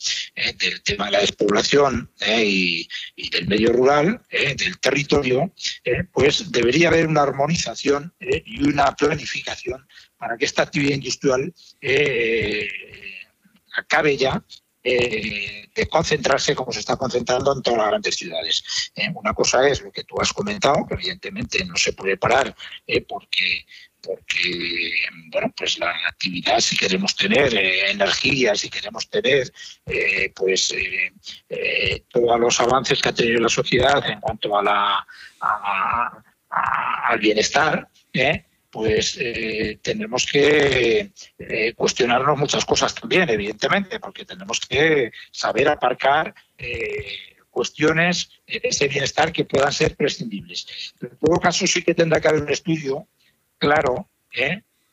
del 0.58 0.82
tema 0.84 1.06
de 1.06 1.12
la 1.12 1.20
despoblación 1.20 2.10
y, 2.26 2.88
del 3.32 3.48
medio 3.48 3.74
rural, 3.74 4.22
del 4.32 4.80
territorio, 4.80 5.54
pues 6.14 6.52
debería 6.52 6.88
haber 6.88 7.08
una 7.08 7.24
armonización 7.24 8.14
y 8.20 8.64
una 8.64 8.96
planificación 8.96 9.86
para 10.20 10.38
que 10.38 10.46
esta 10.46 10.64
actividad 10.64 10.96
industrial 10.96 11.54
acabe 13.76 14.18
ya 14.18 14.44
eh, 14.82 15.68
de 15.76 15.88
concentrarse 15.88 16.56
como 16.56 16.72
se 16.72 16.80
está 16.80 16.96
concentrando 16.96 17.54
en 17.54 17.62
todas 17.62 17.80
las 17.80 17.90
grandes 17.90 18.16
ciudades. 18.16 18.92
Eh, 18.96 19.10
una 19.14 19.34
cosa 19.34 19.68
es 19.68 19.82
lo 19.82 19.92
que 19.92 20.06
tú 20.06 20.16
has 20.22 20.32
comentado, 20.32 20.86
que 20.88 20.94
evidentemente 20.94 21.66
no 21.66 21.76
se 21.76 21.92
puede 21.92 22.16
parar 22.16 22.56
eh, 22.88 23.02
porque 23.02 23.66
porque 24.02 24.94
bueno 25.30 25.54
pues 25.58 25.78
la 25.78 25.92
actividad 26.08 26.62
si 26.62 26.78
queremos 26.78 27.14
tener 27.18 27.54
energía 27.54 28.56
si 28.56 28.70
queremos 28.70 29.10
tener 29.10 29.52
pues 30.34 30.74
todos 32.08 32.40
los 32.40 32.62
avances 32.62 33.02
que 33.02 33.10
ha 33.10 33.14
tenido 33.14 33.42
la 33.42 33.50
sociedad 33.50 34.02
en 34.10 34.22
cuanto 34.22 34.58
a 34.58 34.64
la 34.64 35.08
al 36.50 37.20
bienestar 37.20 37.90
pues 38.70 39.18
eh, 39.20 39.80
tenemos 39.82 40.26
que 40.26 41.12
eh, 41.40 41.74
cuestionarnos 41.74 42.38
muchas 42.38 42.66
cosas 42.66 42.94
también, 42.94 43.30
evidentemente, 43.30 44.00
porque 44.00 44.26
tenemos 44.26 44.60
que 44.60 45.12
saber 45.32 45.70
aparcar 45.70 46.34
eh, 46.58 47.36
cuestiones 47.50 48.30
de 48.46 48.62
ese 48.64 48.88
bienestar 48.88 49.32
que 49.32 49.46
puedan 49.46 49.72
ser 49.72 49.96
prescindibles. 49.96 50.94
En 51.02 51.18
todo 51.18 51.40
caso 51.40 51.66
sí 51.66 51.82
que 51.82 51.96
tendrá 51.96 52.22
que 52.22 52.28
haber 52.28 52.44
un 52.44 52.52
estudio 52.52 53.08
claro, 53.58 54.08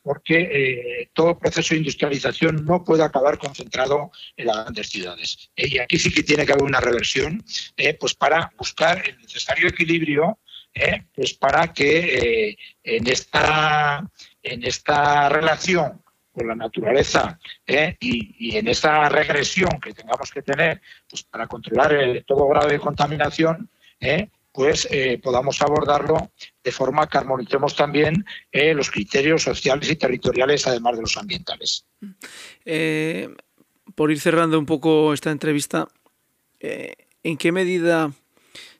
porque 0.02 1.08
todo 1.12 1.38
proceso 1.38 1.74
de 1.74 1.78
industrialización 1.78 2.64
no 2.64 2.82
puede 2.82 3.04
acabar 3.04 3.38
concentrado 3.38 4.10
en 4.36 4.46
las 4.46 4.56
grandes 4.56 4.88
ciudades. 4.88 5.50
y 5.54 5.78
aquí 5.78 5.98
sí 5.98 6.10
que 6.10 6.22
tiene 6.22 6.46
que 6.46 6.52
haber 6.52 6.64
una 6.64 6.80
reversión 6.80 7.44
pues 8.00 8.14
para 8.14 8.50
buscar 8.56 9.06
el 9.06 9.18
necesario 9.18 9.68
equilibrio 9.68 10.38
¿eh? 10.76 11.06
pues 11.14 11.34
para 11.34 11.72
que 11.72 12.50
eh, 12.50 12.58
en, 12.82 13.06
esta, 13.06 14.08
en 14.42 14.64
esta 14.64 15.28
relación 15.28 16.02
con 16.30 16.48
la 16.48 16.54
naturaleza 16.54 17.38
¿eh? 17.66 17.96
y, 17.98 18.56
en 18.56 18.68
esa 18.68 19.08
regresión 19.08 19.80
que 19.80 19.94
tengamos 19.94 20.30
que 20.30 20.42
tener 20.42 20.82
pues 21.08 21.22
para 21.22 21.46
controlar 21.46 21.94
el, 21.94 22.24
todo 22.24 22.46
grado 22.48 22.68
de 22.68 22.78
contaminación, 22.78 23.70
pues 24.52 24.88
podamos 25.22 25.60
abordarlo 25.62 26.30
de 26.62 26.72
forma 26.72 27.08
que 27.08 27.18
armonicemos 27.18 27.74
también 27.74 28.24
los 28.52 28.90
criterios 28.90 29.42
sociales 29.42 29.90
y 29.90 29.96
territoriales, 29.96 30.66
además 30.66 30.96
de 30.96 31.02
los 31.02 31.16
ambientales. 31.16 31.86
por 33.94 34.10
ir 34.10 34.20
cerrando 34.20 34.58
un 34.58 34.66
poco 34.66 35.14
esta 35.14 35.30
entrevista, 35.30 35.88
¿en 36.60 37.36
qué 37.38 37.52
medida 37.52 38.12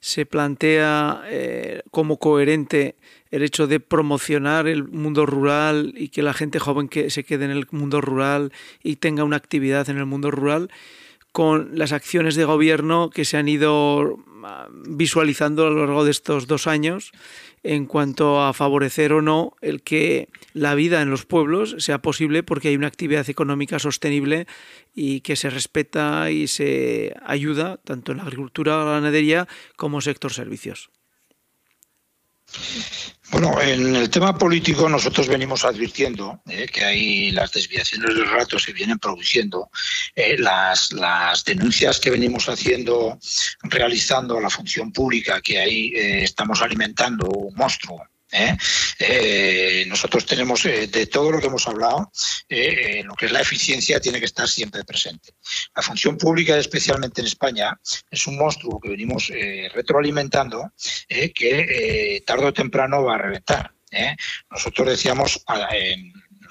se 0.07 0.25
plantea 0.25 1.23
eh, 1.27 1.83
como 1.91 2.19
coherente 2.19 2.95
el 3.33 3.43
hecho 3.43 3.67
de 3.67 3.81
promocionar 3.81 4.69
el 4.69 4.85
mundo 4.85 5.27
rural 5.27 5.95
y 5.97 6.11
que 6.11 6.23
la 6.23 6.33
gente 6.33 6.61
joven 6.61 6.87
que 6.87 7.11
se 7.11 7.25
quede 7.25 7.47
en 7.47 7.51
el 7.51 7.67
mundo 7.73 8.01
rural 8.01 8.53
y 8.85 8.97
tenga 8.97 9.25
una 9.25 9.35
actividad 9.35 9.91
en 9.91 9.97
el 9.99 10.07
mundo 10.07 10.31
rural 10.31 10.71
con 11.37 11.73
las 11.75 11.93
acciones 11.93 12.35
de 12.35 12.47
gobierno 12.47 13.11
que 13.11 13.27
se 13.27 13.37
han 13.37 13.47
ido 13.47 14.17
ah, 14.43 14.69
visualizando 14.89 15.67
a 15.67 15.71
lo 15.71 15.81
largo 15.85 16.03
de 16.07 16.11
estos 16.11 16.47
dos 16.47 16.67
años 16.67 17.13
en 17.63 17.85
cuanto 17.85 18.43
a 18.43 18.55
favorecer 18.55 19.13
o 19.13 19.21
no 19.21 19.53
el 19.61 19.83
que 19.83 20.31
la 20.55 20.75
vida 20.75 21.03
en 21.03 21.11
los 21.11 21.27
pueblos 21.27 21.77
sea 21.79 22.01
posible 22.01 22.43
porque 22.43 22.69
hay 22.69 22.77
una 22.77 22.87
actividad 22.87 23.29
económica 23.29 23.79
sostenible 23.79 24.47
y 24.95 25.21
que 25.21 25.37
se 25.37 25.51
respeta 25.51 26.31
y 26.31 26.49
se 26.49 27.15
ayuda 27.23 27.77
tanto 27.85 28.13
en 28.13 28.17
la 28.17 28.25
agricultura, 28.25 28.83
la 28.83 28.93
ganadería 28.93 29.47
como 29.77 30.01
sector 30.01 30.33
servicios. 30.33 30.89
Bueno, 33.31 33.61
en 33.61 33.97
el 33.97 34.09
tema 34.09 34.39
político 34.39 34.89
nosotros 34.89 35.27
venimos 35.27 35.65
advirtiendo 35.65 36.41
eh, 36.47 36.67
que 36.73 36.85
hay 36.85 37.31
las 37.33 37.53
desviaciones 37.53 38.15
de 38.15 38.25
rato 38.25 38.59
se 38.59 38.73
vienen 38.73 38.99
produciendo, 38.99 39.69
eh, 40.15 40.37
las, 40.39 40.93
las 40.93 41.45
denuncias 41.45 41.99
que 41.99 42.11
venimos 42.11 42.49
haciendo, 42.49 43.19
realizando 43.65 44.39
a 44.39 44.41
la 44.41 44.51
función 44.51 44.93
pública, 44.93 45.41
que 45.41 45.59
ahí 45.59 45.93
eh, 45.95 46.23
estamos 46.23 46.63
alimentando 46.63 47.27
un 47.27 47.55
monstruo 47.55 48.01
¿eh? 48.33 48.57
Eh, 48.99 49.85
nosotros 49.89 50.27
tenemos, 50.27 50.65
eh, 50.65 50.87
de 50.87 51.07
todo 51.07 51.31
lo 51.31 51.41
que 51.41 51.47
hemos 51.47 51.67
hablado, 51.67 52.11
lo 52.49 53.15
que 53.15 53.27
es 53.27 53.33
la 53.33 53.41
eficiencia 53.41 54.01
tiene 54.01 54.19
que 54.19 54.27
estar 54.27 54.49
siempre 54.49 54.85
presente. 54.85 55.35
La 55.75 55.83
función 55.83 56.17
pública, 56.17 56.57
especialmente 56.57 57.21
en 57.21 57.27
España, 57.27 57.79
es 58.11 58.27
un 58.27 58.37
monstruo 58.39 58.81
que 58.81 58.91
venimos 58.91 59.31
retroalimentando 59.75 60.73
que 61.09 62.23
tarde 62.27 62.47
o 62.47 62.53
temprano 62.53 63.05
va 63.05 63.17
a 63.17 63.19
reventar. 63.19 63.73
Nosotros 64.51 64.89
decíamos 64.89 65.45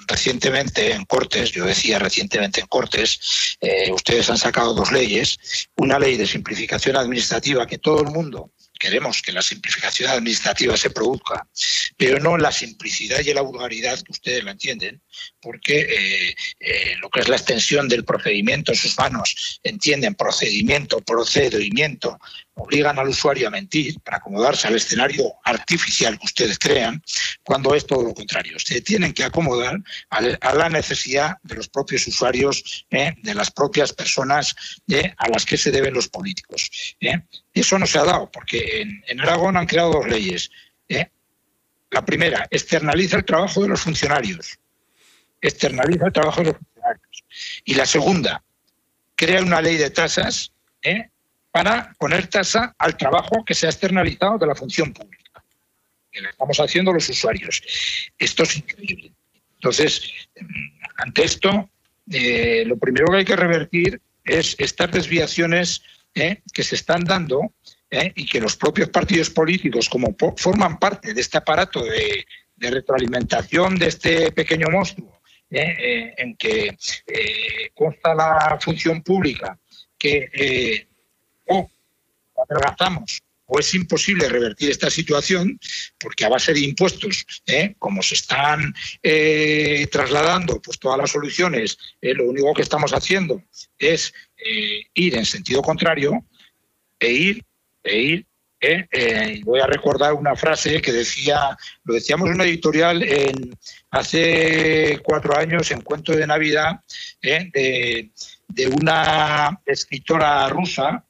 recientemente 0.06 0.92
en 0.92 1.04
Cortes, 1.04 1.50
yo 1.52 1.64
decía 1.64 1.98
recientemente 1.98 2.60
en 2.60 2.66
Cortes, 2.66 3.56
ustedes 3.90 4.30
han 4.30 4.38
sacado 4.38 4.74
dos 4.74 4.92
leyes, 4.92 5.68
una 5.76 5.98
ley 5.98 6.16
de 6.16 6.26
simplificación 6.26 6.96
administrativa 6.96 7.66
que 7.66 7.78
todo 7.78 8.02
el 8.02 8.10
mundo 8.10 8.52
queremos 8.86 9.20
que 9.20 9.32
la 9.32 9.42
simplificación 9.42 10.08
administrativa 10.10 10.76
se 10.76 10.90
produzca, 10.90 11.44
pero 11.96 12.20
no 12.20 12.38
la 12.38 12.52
simplicidad 12.52 13.18
y 13.18 13.34
la 13.34 13.40
vulgaridad 13.40 14.00
que 14.00 14.12
ustedes 14.12 14.44
la 14.44 14.52
entienden, 14.52 15.02
porque 15.40 15.80
eh, 15.80 16.36
eh, 16.60 16.94
lo 17.00 17.10
que 17.10 17.20
es 17.20 17.28
la 17.28 17.34
extensión 17.34 17.88
del 17.88 18.04
procedimiento 18.04 18.70
en 18.70 18.78
sus 18.78 18.96
manos, 18.96 19.58
entienden 19.64 20.14
procedimiento, 20.14 21.00
procedimiento, 21.00 22.16
obligan 22.54 22.98
al 23.00 23.08
usuario 23.08 23.48
a 23.48 23.50
mentir 23.50 23.98
para 24.04 24.18
acomodarse 24.18 24.68
al 24.68 24.76
escenario 24.76 25.34
artificial 25.42 26.16
que 26.16 26.26
ustedes 26.26 26.56
crean, 26.58 27.02
cuando 27.42 27.74
es 27.74 27.86
todo 27.86 28.04
lo 28.04 28.14
contrario. 28.14 28.56
Se 28.60 28.80
tienen 28.82 29.12
que 29.12 29.24
acomodar 29.24 29.78
a 30.10 30.54
la 30.54 30.68
necesidad 30.70 31.36
de 31.42 31.56
los 31.56 31.68
propios 31.68 32.06
usuarios, 32.06 32.86
eh, 32.90 33.14
de 33.20 33.34
las 33.34 33.50
propias 33.50 33.92
personas 33.92 34.54
a 35.18 35.28
las 35.28 35.44
que 35.44 35.56
se 35.56 35.72
deben 35.72 35.92
los 35.92 36.08
políticos. 36.08 36.70
Eso 37.56 37.78
no 37.78 37.86
se 37.86 37.98
ha 37.98 38.04
dado, 38.04 38.30
porque 38.30 38.75
en, 38.82 39.20
Aragón 39.20 39.56
han 39.56 39.66
creado 39.66 39.92
dos 39.92 40.08
leyes. 40.08 40.50
La 41.90 42.04
primera, 42.04 42.46
externaliza 42.50 43.16
el 43.16 43.24
trabajo 43.24 43.62
de 43.62 43.68
los 43.68 43.80
funcionarios 43.80 44.58
externaliza 45.40 46.06
el 46.06 46.12
trabajo 46.12 46.40
de 46.40 46.46
los 46.46 46.56
funcionarios. 46.56 47.24
Y 47.64 47.74
la 47.74 47.86
segunda, 47.86 48.42
crea 49.14 49.42
una 49.42 49.60
ley 49.60 49.76
de 49.76 49.90
tasas 49.90 50.52
¿eh? 50.82 51.10
para 51.50 51.94
poner 51.98 52.26
tasa 52.28 52.74
al 52.78 52.96
trabajo 52.96 53.44
que 53.44 53.54
se 53.54 53.66
ha 53.66 53.70
externalizado 53.70 54.38
de 54.38 54.46
la 54.46 54.54
función 54.54 54.92
pública, 54.92 55.42
que 56.12 56.20
lo 56.20 56.30
estamos 56.30 56.58
haciendo 56.60 56.92
los 56.92 57.08
usuarios. 57.08 57.62
Esto 58.18 58.42
es 58.42 58.56
increíble. 58.56 59.12
Entonces, 59.54 60.12
ante 60.98 61.24
esto, 61.24 61.70
eh, 62.10 62.64
lo 62.66 62.76
primero 62.76 63.06
que 63.10 63.18
hay 63.18 63.24
que 63.24 63.36
revertir 63.36 64.00
es 64.24 64.54
estas 64.58 64.90
desviaciones 64.90 65.82
¿eh? 66.14 66.42
que 66.52 66.62
se 66.62 66.74
están 66.74 67.04
dando 67.04 67.52
¿eh? 67.96 68.12
y 68.14 68.26
que 68.26 68.40
los 68.40 68.56
propios 68.56 68.88
partidos 68.90 69.30
políticos, 69.30 69.88
como 69.88 70.14
forman 70.36 70.78
parte 70.78 71.14
de 71.14 71.20
este 71.20 71.38
aparato 71.38 71.84
de, 71.84 72.24
retroalimentación 72.58 73.76
de 73.76 73.86
este 73.86 74.32
pequeño 74.32 74.68
monstruo, 74.70 75.20
en 75.50 76.34
que 76.36 76.76
consta 77.74 78.14
la 78.14 78.58
función 78.60 79.02
pública, 79.02 79.58
que 79.98 80.88
o 81.46 81.70
adelgazamos 82.48 83.22
o 83.46 83.58
es 83.58 83.74
imposible 83.74 84.28
revertir 84.28 84.70
esta 84.70 84.90
situación 84.90 85.58
porque 85.98 86.24
a 86.24 86.28
base 86.28 86.52
de 86.52 86.60
impuestos, 86.60 87.24
¿eh? 87.46 87.74
como 87.78 88.02
se 88.02 88.14
están 88.14 88.74
eh, 89.02 89.86
trasladando 89.90 90.60
pues 90.60 90.78
todas 90.78 90.98
las 90.98 91.10
soluciones, 91.10 91.78
eh, 92.00 92.14
lo 92.14 92.24
único 92.24 92.52
que 92.54 92.62
estamos 92.62 92.92
haciendo 92.92 93.42
es 93.78 94.12
ir 94.94 95.16
en 95.16 95.24
sentido 95.24 95.62
contrario 95.62 96.24
e 97.00 97.10
ir, 97.10 97.44
e 97.86 97.98
ir. 97.98 98.26
voy 99.44 99.60
a 99.60 99.66
recordar 99.66 100.14
una 100.14 100.34
frase 100.34 100.80
que 100.80 100.92
decía, 100.92 101.56
lo 101.84 101.94
decíamos 101.94 102.28
en 102.28 102.34
una 102.34 102.44
editorial 102.44 103.02
en, 103.02 103.56
hace 103.90 104.98
cuatro 105.02 105.36
años 105.36 105.70
en 105.70 105.82
Cuento 105.82 106.12
de 106.12 106.26
Navidad, 106.26 106.80
de, 107.22 108.10
de 108.48 108.66
una 108.68 109.60
escritora 109.66 110.48
rusa 110.48 111.04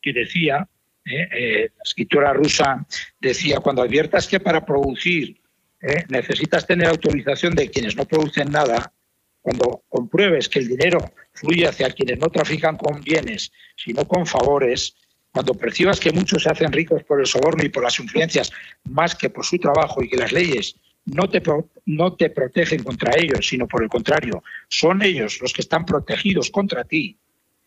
que 0.00 0.12
decía 0.12 0.66
¿eh? 1.04 1.28
Eh, 1.32 1.70
la 1.76 1.82
escritora 1.82 2.32
rusa 2.32 2.86
decía, 3.18 3.60
cuando 3.60 3.82
adviertas 3.82 4.26
que 4.26 4.40
para 4.40 4.64
producir 4.64 5.40
¿eh? 5.80 6.04
necesitas 6.08 6.66
tener 6.66 6.88
autorización 6.88 7.54
de 7.54 7.70
quienes 7.70 7.96
no 7.96 8.04
producen 8.04 8.50
nada, 8.50 8.92
cuando 9.40 9.82
compruebes 9.88 10.48
que 10.48 10.58
el 10.58 10.68
dinero 10.68 11.12
fluye 11.32 11.66
hacia 11.66 11.90
quienes 11.90 12.18
no 12.18 12.28
trafican 12.28 12.76
con 12.76 13.00
bienes, 13.00 13.50
sino 13.76 14.06
con 14.06 14.26
favores, 14.26 14.94
cuando 15.32 15.54
percibas 15.54 16.00
que 16.00 16.12
muchos 16.12 16.42
se 16.42 16.50
hacen 16.50 16.72
ricos 16.72 17.04
por 17.04 17.20
el 17.20 17.26
soborno 17.26 17.64
y 17.64 17.68
por 17.68 17.82
las 17.82 17.98
influencias 17.98 18.50
más 18.84 19.14
que 19.14 19.30
por 19.30 19.44
su 19.44 19.58
trabajo 19.58 20.02
y 20.02 20.08
que 20.08 20.16
las 20.16 20.32
leyes 20.32 20.74
no 21.06 21.28
te, 21.28 21.42
no 21.86 22.14
te 22.14 22.30
protegen 22.30 22.82
contra 22.82 23.14
ellos, 23.16 23.46
sino 23.46 23.66
por 23.66 23.82
el 23.82 23.88
contrario, 23.88 24.42
son 24.68 25.02
ellos 25.02 25.38
los 25.40 25.52
que 25.52 25.62
están 25.62 25.84
protegidos 25.84 26.50
contra 26.50 26.84
ti, 26.84 27.16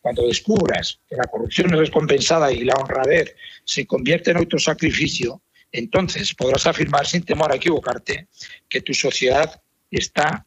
cuando 0.01 0.27
descubras 0.27 0.99
que 1.09 1.15
la 1.15 1.23
corrupción 1.23 1.73
es 1.73 1.79
recompensada 1.79 2.51
y 2.51 2.65
la 2.65 2.75
honradez 2.75 3.35
se 3.63 3.87
convierte 3.87 4.31
en 4.31 4.37
autosacrificio, 4.37 5.41
entonces 5.71 6.33
podrás 6.35 6.67
afirmar 6.67 7.07
sin 7.07 7.23
temor 7.23 7.51
a 7.51 7.55
equivocarte 7.55 8.27
que 8.67 8.81
tu 8.81 8.93
sociedad 8.93 9.61
está 9.89 10.45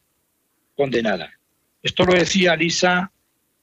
condenada. 0.75 1.31
Esto 1.81 2.05
lo 2.05 2.13
decía 2.13 2.55
Lisa 2.55 3.11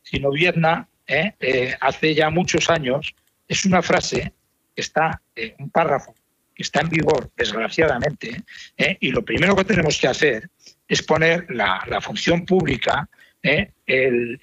Sinovierna 0.02 0.88
¿eh? 1.06 1.32
Eh, 1.40 1.74
hace 1.80 2.14
ya 2.14 2.30
muchos 2.30 2.70
años. 2.70 3.14
Es 3.46 3.64
una 3.64 3.82
frase 3.82 4.32
que 4.74 4.80
está, 4.80 5.20
un 5.58 5.70
párrafo 5.70 6.14
que 6.54 6.62
está 6.62 6.80
en 6.80 6.88
vigor, 6.88 7.30
desgraciadamente, 7.36 8.44
¿eh? 8.76 8.96
y 9.00 9.10
lo 9.10 9.24
primero 9.24 9.56
que 9.56 9.64
tenemos 9.64 9.98
que 9.98 10.06
hacer 10.06 10.48
es 10.86 11.02
poner 11.02 11.46
la, 11.50 12.00
función 12.00 12.46
pública, 12.46 13.08
el, 13.42 14.38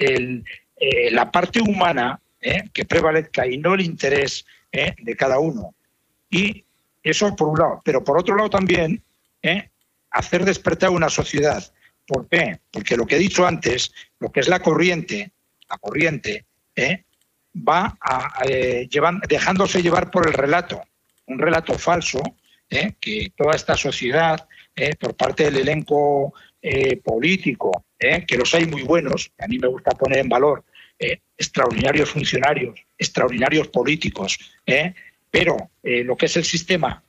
eh, 0.84 1.12
la 1.12 1.30
parte 1.30 1.62
humana 1.62 2.20
eh, 2.42 2.64
que 2.74 2.86
prevalezca 2.86 3.46
y 3.46 3.60
no 3.60 3.76
el 3.76 3.82
interés 3.82 4.44
eh, 4.72 4.96
de 4.98 5.16
cada 5.16 5.38
uno. 5.38 5.76
Y 6.28 6.66
eso 7.04 7.36
por 7.36 7.50
un 7.50 7.60
lado. 7.60 7.82
Pero 7.86 8.04
por 8.04 8.18
otro 8.18 8.36
lado 8.36 8.50
también 8.50 9.04
hacer 10.10 10.44
despertar 10.44 10.90
una 10.90 11.10
sociedad. 11.10 11.72
¿Por 12.08 12.28
qué? 12.28 12.60
Porque 12.72 12.98
lo 12.98 13.06
que 13.06 13.16
he 13.16 13.20
dicho 13.20 13.46
antes, 13.46 13.94
lo 14.20 14.32
que 14.32 14.40
es 14.40 14.48
la 14.48 14.60
corriente, 14.60 15.32
la 15.70 15.78
corriente, 15.78 16.46
va 17.56 17.98
a, 18.02 18.44
dejándose 19.28 19.82
llevar 19.82 20.10
por 20.10 20.28
el 20.28 20.34
relato, 20.34 20.82
un 21.28 21.40
relato 21.40 21.74
falso, 21.78 22.22
que 22.70 23.34
toda 23.36 23.56
esta 23.56 23.76
sociedad, 23.76 24.48
por 25.00 25.16
parte 25.16 25.44
del 25.44 25.58
elenco 25.58 26.34
político, 27.04 27.86
que 28.00 28.38
los 28.38 28.54
hay 28.56 28.66
muy 28.66 28.84
buenos, 28.84 29.32
a 29.38 29.48
mí 29.48 29.60
me 29.60 29.68
gusta 29.68 29.92
poner 29.92 30.20
en 30.20 30.30
valor, 30.30 30.64
eh, 31.02 31.20
extraordinarios 31.36 32.12
funcionarios, 32.12 32.80
extraordinarios 32.96 33.70
políticos, 33.70 34.38
¿eh? 34.68 34.94
pero 35.32 35.72
eh, 35.82 36.04
lo 36.04 36.16
que 36.16 36.28
es 36.28 36.38
el 36.38 36.44
sistema 36.44 37.04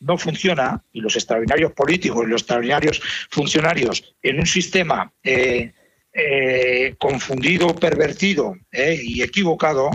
no 0.00 0.16
funciona 0.16 0.82
y 0.94 1.02
los 1.02 1.16
extraordinarios 1.16 1.72
políticos 1.72 2.24
y 2.24 2.30
los 2.30 2.40
extraordinarios 2.40 3.02
funcionarios 3.28 4.14
en 4.22 4.38
un 4.40 4.46
sistema 4.46 5.12
confundido, 6.98 7.74
pervertido 7.74 8.56
y 8.72 9.22
equivocado, 9.22 9.90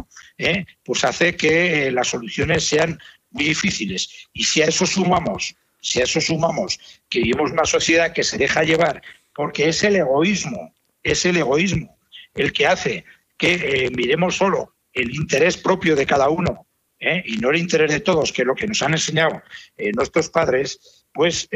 pues 0.83 1.03
hace 1.03 1.35
que 1.35 1.91
las 1.91 2.09
soluciones 2.09 2.63
sean 2.63 2.99
muy 3.31 3.45
difíciles. 3.45 4.27
Y 4.33 4.43
si 4.43 4.61
a 4.61 4.65
eso 4.65 4.85
sumamos, 4.85 5.55
si 5.81 5.99
a 5.99 6.03
eso 6.03 6.21
sumamos 6.21 6.79
que 7.09 7.19
vivimos 7.19 7.51
una 7.51 7.65
sociedad 7.65 8.13
que 8.13 8.23
se 8.23 8.37
deja 8.37 8.63
llevar, 8.63 9.01
porque 9.33 9.69
es 9.69 9.83
el 9.83 9.95
egoísmo, 9.95 10.73
es 11.03 11.25
el 11.25 11.37
egoísmo 11.37 11.97
el 12.35 12.53
que 12.53 12.67
hace 12.67 13.05
que 13.37 13.53
eh, 13.53 13.89
miremos 13.95 14.37
solo 14.37 14.75
el 14.93 15.13
interés 15.15 15.57
propio 15.57 15.95
de 15.95 16.05
cada 16.05 16.29
uno 16.29 16.67
¿eh? 16.99 17.23
y 17.25 17.37
no 17.37 17.49
el 17.49 17.57
interés 17.57 17.91
de 17.91 17.99
todos, 17.99 18.31
que 18.31 18.43
es 18.43 18.47
lo 18.47 18.55
que 18.55 18.67
nos 18.67 18.81
han 18.81 18.93
enseñado 18.93 19.41
eh, 19.77 19.91
nuestros 19.93 20.29
padres, 20.29 21.05
pues 21.13 21.49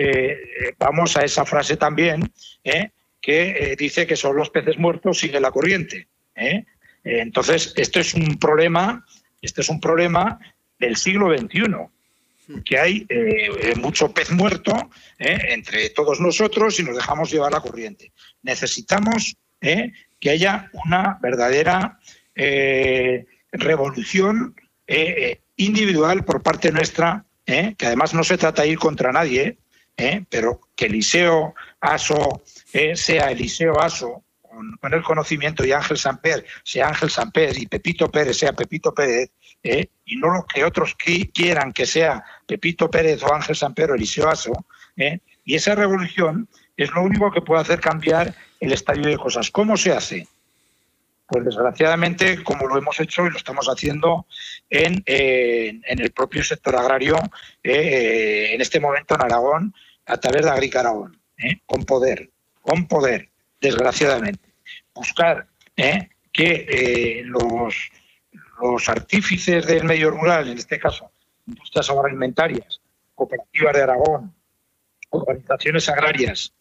vamos 0.77 1.15
a 1.15 1.23
esa 1.23 1.45
frase 1.45 1.77
también 1.77 2.29
que 3.25 3.75
dice 3.79 4.05
que 4.05 4.15
son 4.15 4.35
los 4.35 4.51
peces 4.51 4.77
muertos 4.77 5.19
sigue 5.19 5.39
la 5.39 5.49
corriente. 5.51 6.07
entonces, 7.03 7.73
esto 7.75 7.99
es 7.99 8.13
un 8.13 8.37
problema, 8.37 9.03
este 9.41 9.61
es 9.61 9.69
un 9.69 9.79
problema 9.79 10.39
del 10.77 10.95
siglo 10.95 11.35
XXI 11.35 12.61
que 12.63 12.77
hay 12.77 13.07
mucho 13.81 14.13
pez 14.13 14.29
muerto 14.29 14.91
entre 15.17 15.89
todos 15.89 16.19
nosotros 16.19 16.79
y 16.79 16.83
nos 16.83 16.95
dejamos 16.95 17.31
llevar 17.31 17.51
la 17.51 17.61
corriente. 17.61 18.11
Necesitamos 18.43 19.35
que 20.19 20.29
haya 20.29 20.69
una 20.85 21.17
verdadera 21.21 21.99
eh, 22.35 23.25
revolución 23.51 24.55
eh, 24.87 25.15
eh, 25.17 25.41
individual 25.55 26.25
por 26.25 26.43
parte 26.43 26.71
nuestra, 26.71 27.25
que 27.45 27.85
además 27.85 28.13
no 28.13 28.23
se 28.23 28.37
trata 28.37 28.63
de 28.63 28.69
ir 28.69 28.79
contra 28.79 29.11
nadie, 29.11 29.57
pero 30.29 30.61
que 30.75 30.85
Eliseo 30.85 31.55
Aso 31.79 32.43
sea 32.95 33.31
Eliseo 33.31 33.79
Aso 33.79 34.23
con, 34.79 34.93
el 34.93 35.03
conocimiento 35.03 35.65
y 35.65 35.71
Ángel 35.71 35.97
Samper 35.97 36.45
sea 36.63 36.87
Ángel 36.87 37.09
Samper 37.09 37.57
y 37.57 37.67
Pepito 37.67 38.09
Pérez 38.09 38.37
sea 38.37 38.53
Pepito 38.53 38.93
Pérez, 38.93 39.29
y 39.63 40.15
no 40.17 40.29
lo 40.29 40.45
que 40.45 40.63
otros 40.63 40.95
quieran 40.95 41.73
que 41.73 41.85
sea 41.85 42.23
Pepito 42.45 42.89
Pérez 42.89 43.23
o 43.23 43.33
Ángel 43.33 43.55
Samper 43.55 43.91
o 43.91 43.95
Eliseo 43.95 44.29
Aso, 44.29 44.53
y 45.45 45.55
esa 45.55 45.75
revolución 45.75 46.47
es 46.77 46.91
lo 46.91 47.03
único 47.03 47.31
que 47.31 47.41
puede 47.41 47.61
hacer 47.61 47.79
cambiar 47.79 48.33
el 48.59 48.73
estadio 48.73 49.07
de 49.07 49.17
cosas. 49.17 49.51
¿Cómo 49.51 49.77
se 49.77 49.91
hace? 49.91 50.27
Pues 51.27 51.45
desgraciadamente, 51.45 52.43
como 52.43 52.67
lo 52.67 52.77
hemos 52.77 52.99
hecho 52.99 53.25
y 53.25 53.31
lo 53.31 53.37
estamos 53.37 53.67
haciendo 53.67 54.27
en, 54.69 55.03
en 55.05 55.99
el 55.99 56.11
propio 56.11 56.43
sector 56.43 56.75
agrario, 56.75 57.17
eh, 57.63 58.51
en 58.53 58.61
este 58.61 58.79
momento 58.79 59.15
en 59.15 59.23
Aragón, 59.23 59.73
a 60.05 60.17
través 60.17 60.45
de 60.45 60.51
Agric 60.51 60.75
Aragón, 60.75 61.19
eh, 61.37 61.59
con 61.65 61.83
poder, 61.83 62.31
con 62.61 62.87
poder, 62.87 63.29
desgraciadamente. 63.59 64.53
Buscar 64.93 65.47
eh, 65.75 66.09
que 66.31 67.23
los, 67.25 67.89
los 68.61 68.89
artífices 68.89 69.65
del 69.65 69.83
medio 69.83 70.11
rural, 70.11 70.49
en 70.49 70.57
este 70.57 70.79
caso, 70.79 71.11
industrias 71.47 71.89
agroalimentarias, 71.89 72.81
cooperativas 73.13 73.73
de 73.73 73.81
Aragón, 73.81 74.35
organizaciones 75.09 75.87
agrarias, 75.89 76.53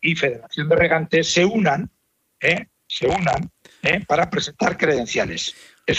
y 0.00 0.14
Federación 0.14 0.68
de 0.68 0.76
Regantes 0.76 1.32
se 1.32 1.44
unan, 1.44 1.90
¿eh? 2.40 2.66
se 2.86 3.06
unan 3.06 3.50
¿eh? 3.82 4.04
para 4.06 4.30
presentar 4.30 4.76
credenciales. 4.76 5.54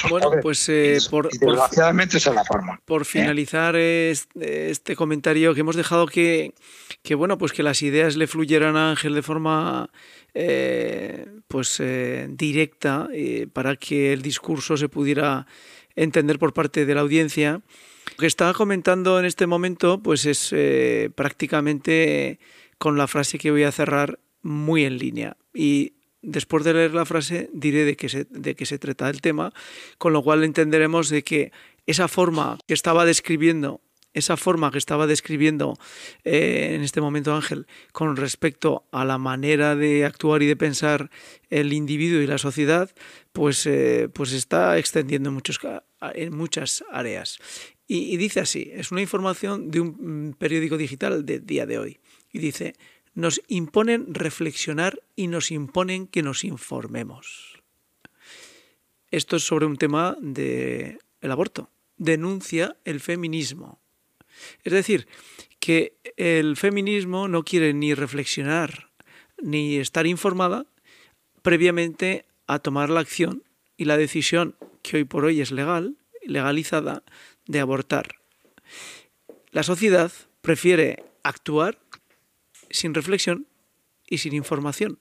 Bueno, 0.09 0.31
pues 0.41 0.69
eh, 0.69 0.97
por, 1.09 1.29
desgraciadamente 1.29 2.17
esa 2.17 2.29
es 2.29 2.35
la 2.35 2.45
forma. 2.45 2.79
Por 2.85 3.05
finalizar 3.05 3.75
este, 3.75 4.95
comentario 4.95 5.53
que 5.53 5.61
hemos 5.61 5.75
dejado 5.75 6.05
que, 6.05 6.53
que, 7.01 7.15
bueno 7.15 7.37
pues 7.37 7.53
que 7.53 7.63
las 7.63 7.81
ideas 7.81 8.15
le 8.15 8.27
fluyeran 8.27 8.77
a 8.77 8.91
Ángel 8.91 9.15
de 9.15 9.21
forma 9.21 9.89
pues 11.47 11.81
directa 12.29 13.09
para 13.51 13.75
que 13.75 14.13
el 14.13 14.21
discurso 14.21 14.77
se 14.77 14.89
pudiera 14.89 15.47
entender 15.95 16.39
por 16.39 16.53
parte 16.53 16.85
de 16.85 16.95
la 16.95 17.01
audiencia. 17.01 17.61
Lo 18.11 18.17
que 18.17 18.27
estaba 18.27 18.53
comentando 18.53 19.19
en 19.19 19.25
este 19.25 19.47
momento 19.47 20.01
pues 20.01 20.25
es 20.25 20.53
prácticamente 21.15 22.39
con 22.77 22.97
la 22.97 23.07
frase 23.07 23.37
que 23.37 23.51
voy 23.51 23.63
a 23.63 23.71
cerrar 23.71 24.19
muy 24.41 24.85
en 24.85 24.97
línea. 24.97 25.37
Y 25.53 25.93
después 26.21 26.63
de 26.63 26.73
leer 26.73 26.93
la 26.93 27.05
frase 27.05 27.49
diré 27.53 27.85
de 27.85 27.95
qué 27.95 28.09
se, 28.09 28.25
de 28.25 28.55
se 28.65 28.79
trata 28.79 29.09
el 29.09 29.21
tema, 29.21 29.53
con 29.97 30.13
lo 30.13 30.23
cual 30.23 30.43
entenderemos 30.43 31.09
de 31.09 31.23
que 31.23 31.51
esa 31.85 32.07
forma 32.07 32.57
que 32.67 32.73
estaba 32.73 33.05
describiendo 33.05 33.81
esa 34.13 34.37
forma 34.37 34.71
que 34.71 34.77
estaba 34.77 35.07
describiendo 35.07 35.77
eh, 36.23 36.71
en 36.73 36.81
este 36.81 37.01
momento 37.01 37.33
Ángel 37.33 37.67
con 37.91 38.15
respecto 38.15 38.85
a 38.91 39.05
la 39.05 39.17
manera 39.17 39.75
de 39.75 40.05
actuar 40.05 40.41
y 40.41 40.47
de 40.47 40.55
pensar 40.55 41.09
el 41.49 41.73
individuo 41.73 42.21
y 42.21 42.27
la 42.27 42.37
sociedad, 42.37 42.89
pues, 43.31 43.65
eh, 43.65 44.09
pues 44.11 44.33
está 44.33 44.77
extendiendo 44.77 45.29
en, 45.29 46.35
muchas 46.35 46.83
áreas. 46.91 47.37
Y, 47.87 48.13
y, 48.13 48.17
dice 48.17 48.39
así, 48.39 48.71
es 48.73 48.91
una 48.91 49.01
información 49.01 49.69
de 49.71 49.79
un 49.79 50.35
periódico 50.37 50.77
digital 50.77 51.25
del 51.25 51.45
día 51.45 51.65
de 51.65 51.79
hoy. 51.79 51.99
Y 52.31 52.39
dice, 52.39 52.75
nos 53.19 53.41
imponen 53.47 54.13
reflexionar 54.13 55.01
y 55.15 55.27
nos 55.27 55.51
imponen 55.51 56.07
que 56.07 56.23
nos 56.23 56.43
informemos. 56.43 57.61
Esto 59.11 59.35
es 59.35 59.43
sobre 59.43 59.65
un 59.65 59.77
tema 59.77 60.15
del 60.21 60.99
el 61.21 61.31
aborto. 61.31 61.69
Denuncia 61.97 62.77
el 62.85 62.99
feminismo. 63.01 63.79
Es 64.63 64.71
decir, 64.71 65.07
que 65.59 65.97
el 66.15 66.55
feminismo 66.55 67.27
no 67.27 67.43
quiere 67.43 67.73
ni 67.73 67.93
reflexionar 67.93 68.89
ni 69.41 69.77
estar 69.77 70.07
informada 70.07 70.65
previamente 71.41 72.25
a 72.47 72.59
tomar 72.59 72.89
la 72.89 72.99
acción 72.99 73.43
y 73.77 73.85
la 73.85 73.97
decisión 73.97 74.55
que 74.81 74.97
hoy 74.97 75.03
por 75.03 75.25
hoy 75.25 75.41
es 75.41 75.51
legal, 75.51 75.97
legalizada, 76.25 77.03
de 77.47 77.59
abortar. 77.59 78.15
La 79.51 79.63
sociedad 79.63 80.11
prefiere 80.41 81.03
actuar 81.23 81.79
sin 82.69 82.93
reflexión 82.93 83.47
y 84.07 84.19
sin 84.19 84.33
información, 84.33 84.99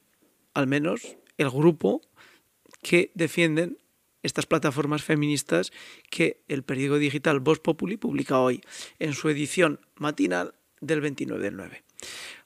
al 0.54 0.66
menos 0.66 1.16
el 1.36 1.50
grupo 1.50 2.02
que 2.82 3.10
defienden 3.14 3.78
estas 4.22 4.46
plataformas 4.46 5.02
feministas 5.02 5.72
que 6.10 6.40
el 6.48 6.62
periódico 6.62 6.98
digital 6.98 7.40
Voz 7.40 7.60
Populi 7.60 7.96
publica 7.96 8.38
hoy 8.40 8.60
en 8.98 9.14
su 9.14 9.28
edición 9.28 9.80
matinal 9.96 10.54
del 10.80 11.00
29 11.00 11.42
del 11.42 11.56
9. 11.56 11.82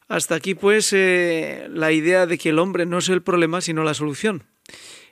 Hasta 0.08 0.34
aquí 0.34 0.54
pues 0.54 0.92
eh, 0.92 1.68
la 1.70 1.92
idea 1.92 2.26
de 2.26 2.38
que 2.38 2.50
el 2.50 2.58
hombre 2.58 2.86
no 2.86 2.98
es 2.98 3.08
el 3.08 3.22
problema 3.22 3.60
sino 3.60 3.82
la 3.82 3.94
solución, 3.94 4.44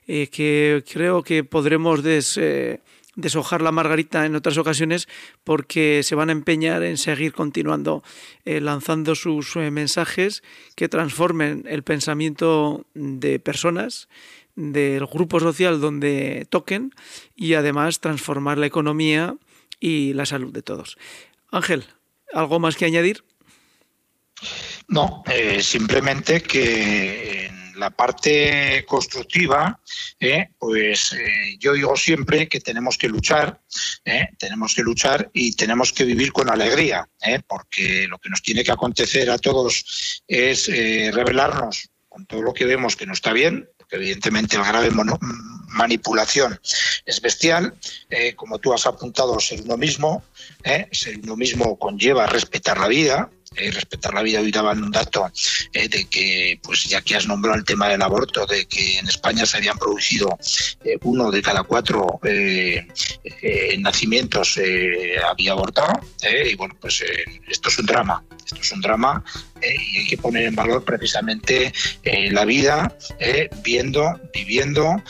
eh, 0.07 0.29
que 0.29 0.85
creo 0.91 1.23
que 1.23 1.45
podremos 1.45 2.03
des, 2.03 2.37
eh, 2.37 2.81
deshojar 3.17 3.63
la 3.63 3.73
margarita 3.73 4.25
en 4.25 4.37
otras 4.37 4.57
ocasiones 4.59 5.09
porque 5.45 6.03
se 6.03 6.15
van 6.15 6.29
a 6.29 6.33
empeñar 6.33 6.83
en 6.83 6.97
seguir 6.97 7.33
continuando 7.33 8.03
eh, 8.45 8.61
lanzando 8.61 9.15
sus 9.15 9.57
eh, 9.57 9.71
mensajes 9.71 10.43
que 10.77 10.89
transformen 10.89 11.65
el 11.69 11.83
pensamiento 11.83 12.87
de 12.95 13.41
personas 13.41 14.09
del 14.55 15.07
grupo 15.07 15.41
social 15.41 15.81
donde 15.81 16.47
toquen 16.51 16.93
y 17.35 17.55
además 17.55 18.01
transformar 18.01 18.59
la 18.59 18.67
economía 18.67 19.37
y 19.79 20.13
la 20.13 20.27
salud 20.27 20.53
de 20.53 20.63
todos. 20.63 20.99
Ángel, 21.51 21.85
¿algo 22.33 22.59
más 22.59 22.77
que 22.77 22.85
añadir? 22.85 23.25
No, 24.89 25.23
eh, 25.27 25.63
simplemente 25.63 26.43
que 26.43 27.51
la 27.81 27.91
parte 27.91 28.85
constructiva, 28.87 29.81
eh, 30.21 30.51
pues 30.59 31.15
eh, 31.15 31.57
yo 31.59 31.73
digo 31.73 31.97
siempre 31.97 32.47
que 32.47 32.61
tenemos 32.61 32.99
que 32.99 33.09
luchar, 33.09 33.61
eh, 34.05 34.29
tenemos 34.39 34.75
que 34.75 34.83
luchar 34.83 35.31
y 35.33 35.57
tenemos 35.57 35.93
que 35.93 36.05
vivir 36.05 36.31
con 36.31 36.51
alegría, 36.51 37.09
porque 37.49 38.07
lo 38.07 38.19
que 38.19 38.29
nos 38.29 38.43
tiene 38.43 38.63
que 38.63 38.71
acontecer 38.71 39.31
a 39.31 39.39
todos 39.39 40.23
es 40.29 40.67
revelarnos 40.67 41.89
con 42.09 42.27
todo 42.27 42.43
lo 42.43 42.53
que 42.53 42.67
vemos 42.67 42.97
que 42.97 43.07
no 43.07 43.15
está 43.15 43.33
bien, 43.33 43.69
porque 43.79 43.97
evidentemente 43.97 44.59
la 44.59 44.69
grave 44.69 44.91
manipulación 45.69 46.61
es 47.07 47.21
bestial, 47.21 47.75
como 48.37 48.59
tú 48.59 48.75
has 48.75 48.87
apuntado, 48.87 49.39
ser 49.41 49.63
uno 49.63 49.77
mismo, 49.77 50.23
ser 50.91 51.19
uno 51.23 51.37
mismo 51.37 51.79
conlleva 51.79 52.27
respetar 52.27 52.79
la 52.79 52.89
vida, 52.89 53.31
eh, 53.57 53.71
respetar 53.73 54.15
la 54.15 54.23
vida. 54.23 54.41
Daban 54.51 54.83
un 54.83 54.91
dato 54.91 55.31
eh, 55.73 55.89
de 55.89 56.05
que, 56.07 56.61
pues 56.63 56.85
ya 56.85 57.01
que 57.01 57.17
has 57.17 57.27
nombrado 57.27 57.59
el 57.59 57.65
tema 57.65 57.89
del 57.89 58.03
aborto, 58.03 58.47
de 58.47 58.67
que 58.67 58.99
en 58.99 59.09
España 59.09 59.45
se 59.45 59.57
habían 59.57 59.77
producido 59.77 60.39
eh, 60.85 60.97
uno 61.03 61.31
de 61.31 61.43
cada 61.43 61.63
cuatro 61.65 62.21
eh, 62.23 62.87
nacimientos 63.79 64.59
había 65.29 65.53
abortado. 65.53 65.93
y 66.51 66.55
bueno, 66.55 66.77
pues 66.81 67.03
esto 67.49 67.69
es 67.69 67.79
un 67.79 67.87
drama. 67.87 68.25
Esto 68.45 68.61
es 68.61 68.73
un 68.73 68.81
drama 68.81 69.23
y 69.63 69.99
hay 69.99 70.07
que 70.07 70.17
poner 70.17 70.45
en 70.45 70.55
valor 70.55 70.85
precisamente 70.85 71.73
la 72.31 72.45
vida, 72.45 72.97
viendo, 73.63 74.19
viviendo 74.33 75.03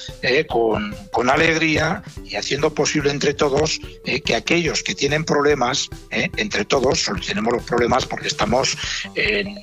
con, 0.49 0.95
con, 1.13 1.31
alegría 1.31 2.03
y 2.25 2.37
haciendo 2.37 2.75
posible 2.75 3.11
entre 3.11 3.35
todos 3.35 3.81
que 4.25 4.35
aquellos 4.35 4.83
que 4.83 4.95
tienen 4.95 5.25
problemas, 5.25 5.89
entre 6.11 6.65
todos 6.65 7.01
solucionemos 7.01 7.53
los 7.53 7.63
problemas 7.63 8.07
porque 8.07 8.29
estamos 8.29 8.77
en, 9.15 9.57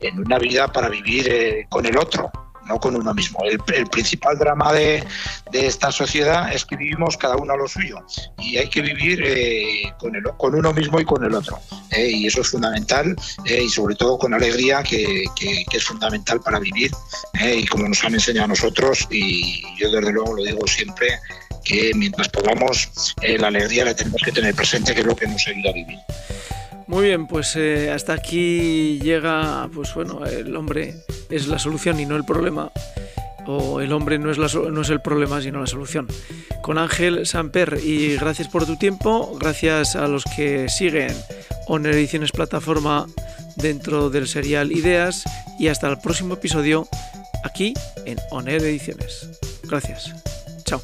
en, 0.00 0.18
una 0.18 0.38
vida 0.38 0.72
para 0.72 0.88
vivir 0.88 1.28
eh, 1.28 1.66
con 1.68 1.86
el 1.86 1.96
otro, 1.96 2.30
no 2.66 2.78
con 2.78 2.96
uno 2.96 3.14
mismo. 3.14 3.40
El, 3.44 3.86
principal 3.88 4.38
drama 4.38 4.72
de, 4.72 5.04
de, 5.50 5.66
esta 5.66 5.92
sociedad 5.92 6.52
es 6.52 6.64
que 6.64 6.76
vivimos 6.76 7.16
cada 7.16 7.36
uno 7.36 7.52
a 7.52 7.56
lo 7.56 7.68
suyo 7.68 8.04
y 8.38 8.56
hay 8.56 8.68
que 8.68 8.80
vivir 8.80 9.22
eh, 9.24 9.92
con, 9.98 10.14
el, 10.16 10.24
con, 10.36 10.54
uno 10.54 10.72
mismo 10.72 11.00
y 11.00 11.04
con 11.04 11.24
el 11.24 11.34
otro. 11.34 11.60
Eh, 11.90 12.10
y 12.10 12.26
eso 12.26 12.40
es 12.40 12.48
fundamental 12.48 13.14
eh, 13.44 13.62
y 13.62 13.68
sobre 13.68 13.94
todo 13.94 14.18
con 14.18 14.34
alegría 14.34 14.82
que, 14.82 15.24
que, 15.36 15.64
es 15.72 15.84
fundamental 15.84 16.40
para 16.40 16.60
vivir 16.60 16.90
y 17.42 17.66
como 17.66 17.88
nos 17.88 18.04
han 18.04 18.14
enseñado 18.14 18.44
a 18.44 18.48
nosotros 18.48 19.08
y 19.10 19.62
yo 19.76 19.90
desde 19.90 20.12
luego 20.12 20.34
lo 20.34 20.44
digo 20.44 20.66
siempre 20.66 21.18
que 21.64 21.90
mientras 21.94 22.28
podamos 22.28 23.14
la 23.20 23.48
alegría 23.48 23.84
la 23.84 23.96
tenemos 23.96 24.22
que 24.22 24.30
tener 24.30 24.54
presente 24.54 24.94
que 24.94 25.00
es 25.00 25.06
lo 25.06 25.16
que 25.16 25.26
nos 25.26 25.46
ayuda 25.48 25.70
a 25.70 25.72
vivir. 25.72 25.98
Muy 26.86 27.06
bien, 27.06 27.26
pues 27.26 27.56
eh, 27.56 27.90
hasta 27.90 28.12
aquí 28.12 29.00
llega, 29.00 29.68
pues 29.74 29.94
bueno, 29.94 30.24
el 30.26 30.54
hombre 30.54 30.94
es 31.30 31.48
la 31.48 31.58
solución 31.58 31.98
y 31.98 32.06
no 32.06 32.16
el 32.16 32.24
problema, 32.24 32.70
o 33.46 33.80
el 33.80 33.92
hombre 33.92 34.18
no 34.18 34.30
es, 34.30 34.38
la, 34.38 34.48
no 34.70 34.82
es 34.82 34.90
el 34.90 35.00
problema 35.00 35.40
sino 35.40 35.60
la 35.60 35.66
solución. 35.66 36.06
Con 36.62 36.78
Ángel 36.78 37.26
Samper 37.26 37.78
y 37.82 38.16
gracias 38.16 38.48
por 38.48 38.66
tu 38.66 38.76
tiempo, 38.76 39.36
gracias 39.38 39.96
a 39.96 40.08
los 40.08 40.24
que 40.36 40.68
siguen 40.68 41.14
Honor 41.68 41.94
Ediciones 41.94 42.32
Plataforma 42.32 43.06
dentro 43.56 44.10
del 44.10 44.28
serial 44.28 44.72
Ideas 44.72 45.24
y 45.58 45.68
hasta 45.68 45.88
el 45.88 45.98
próximo 45.98 46.34
episodio 46.34 46.86
aquí 47.44 47.74
en 48.04 48.18
Honor 48.30 48.62
Ediciones. 48.62 49.40
Gracias. 49.64 50.12
Chao. 50.64 50.82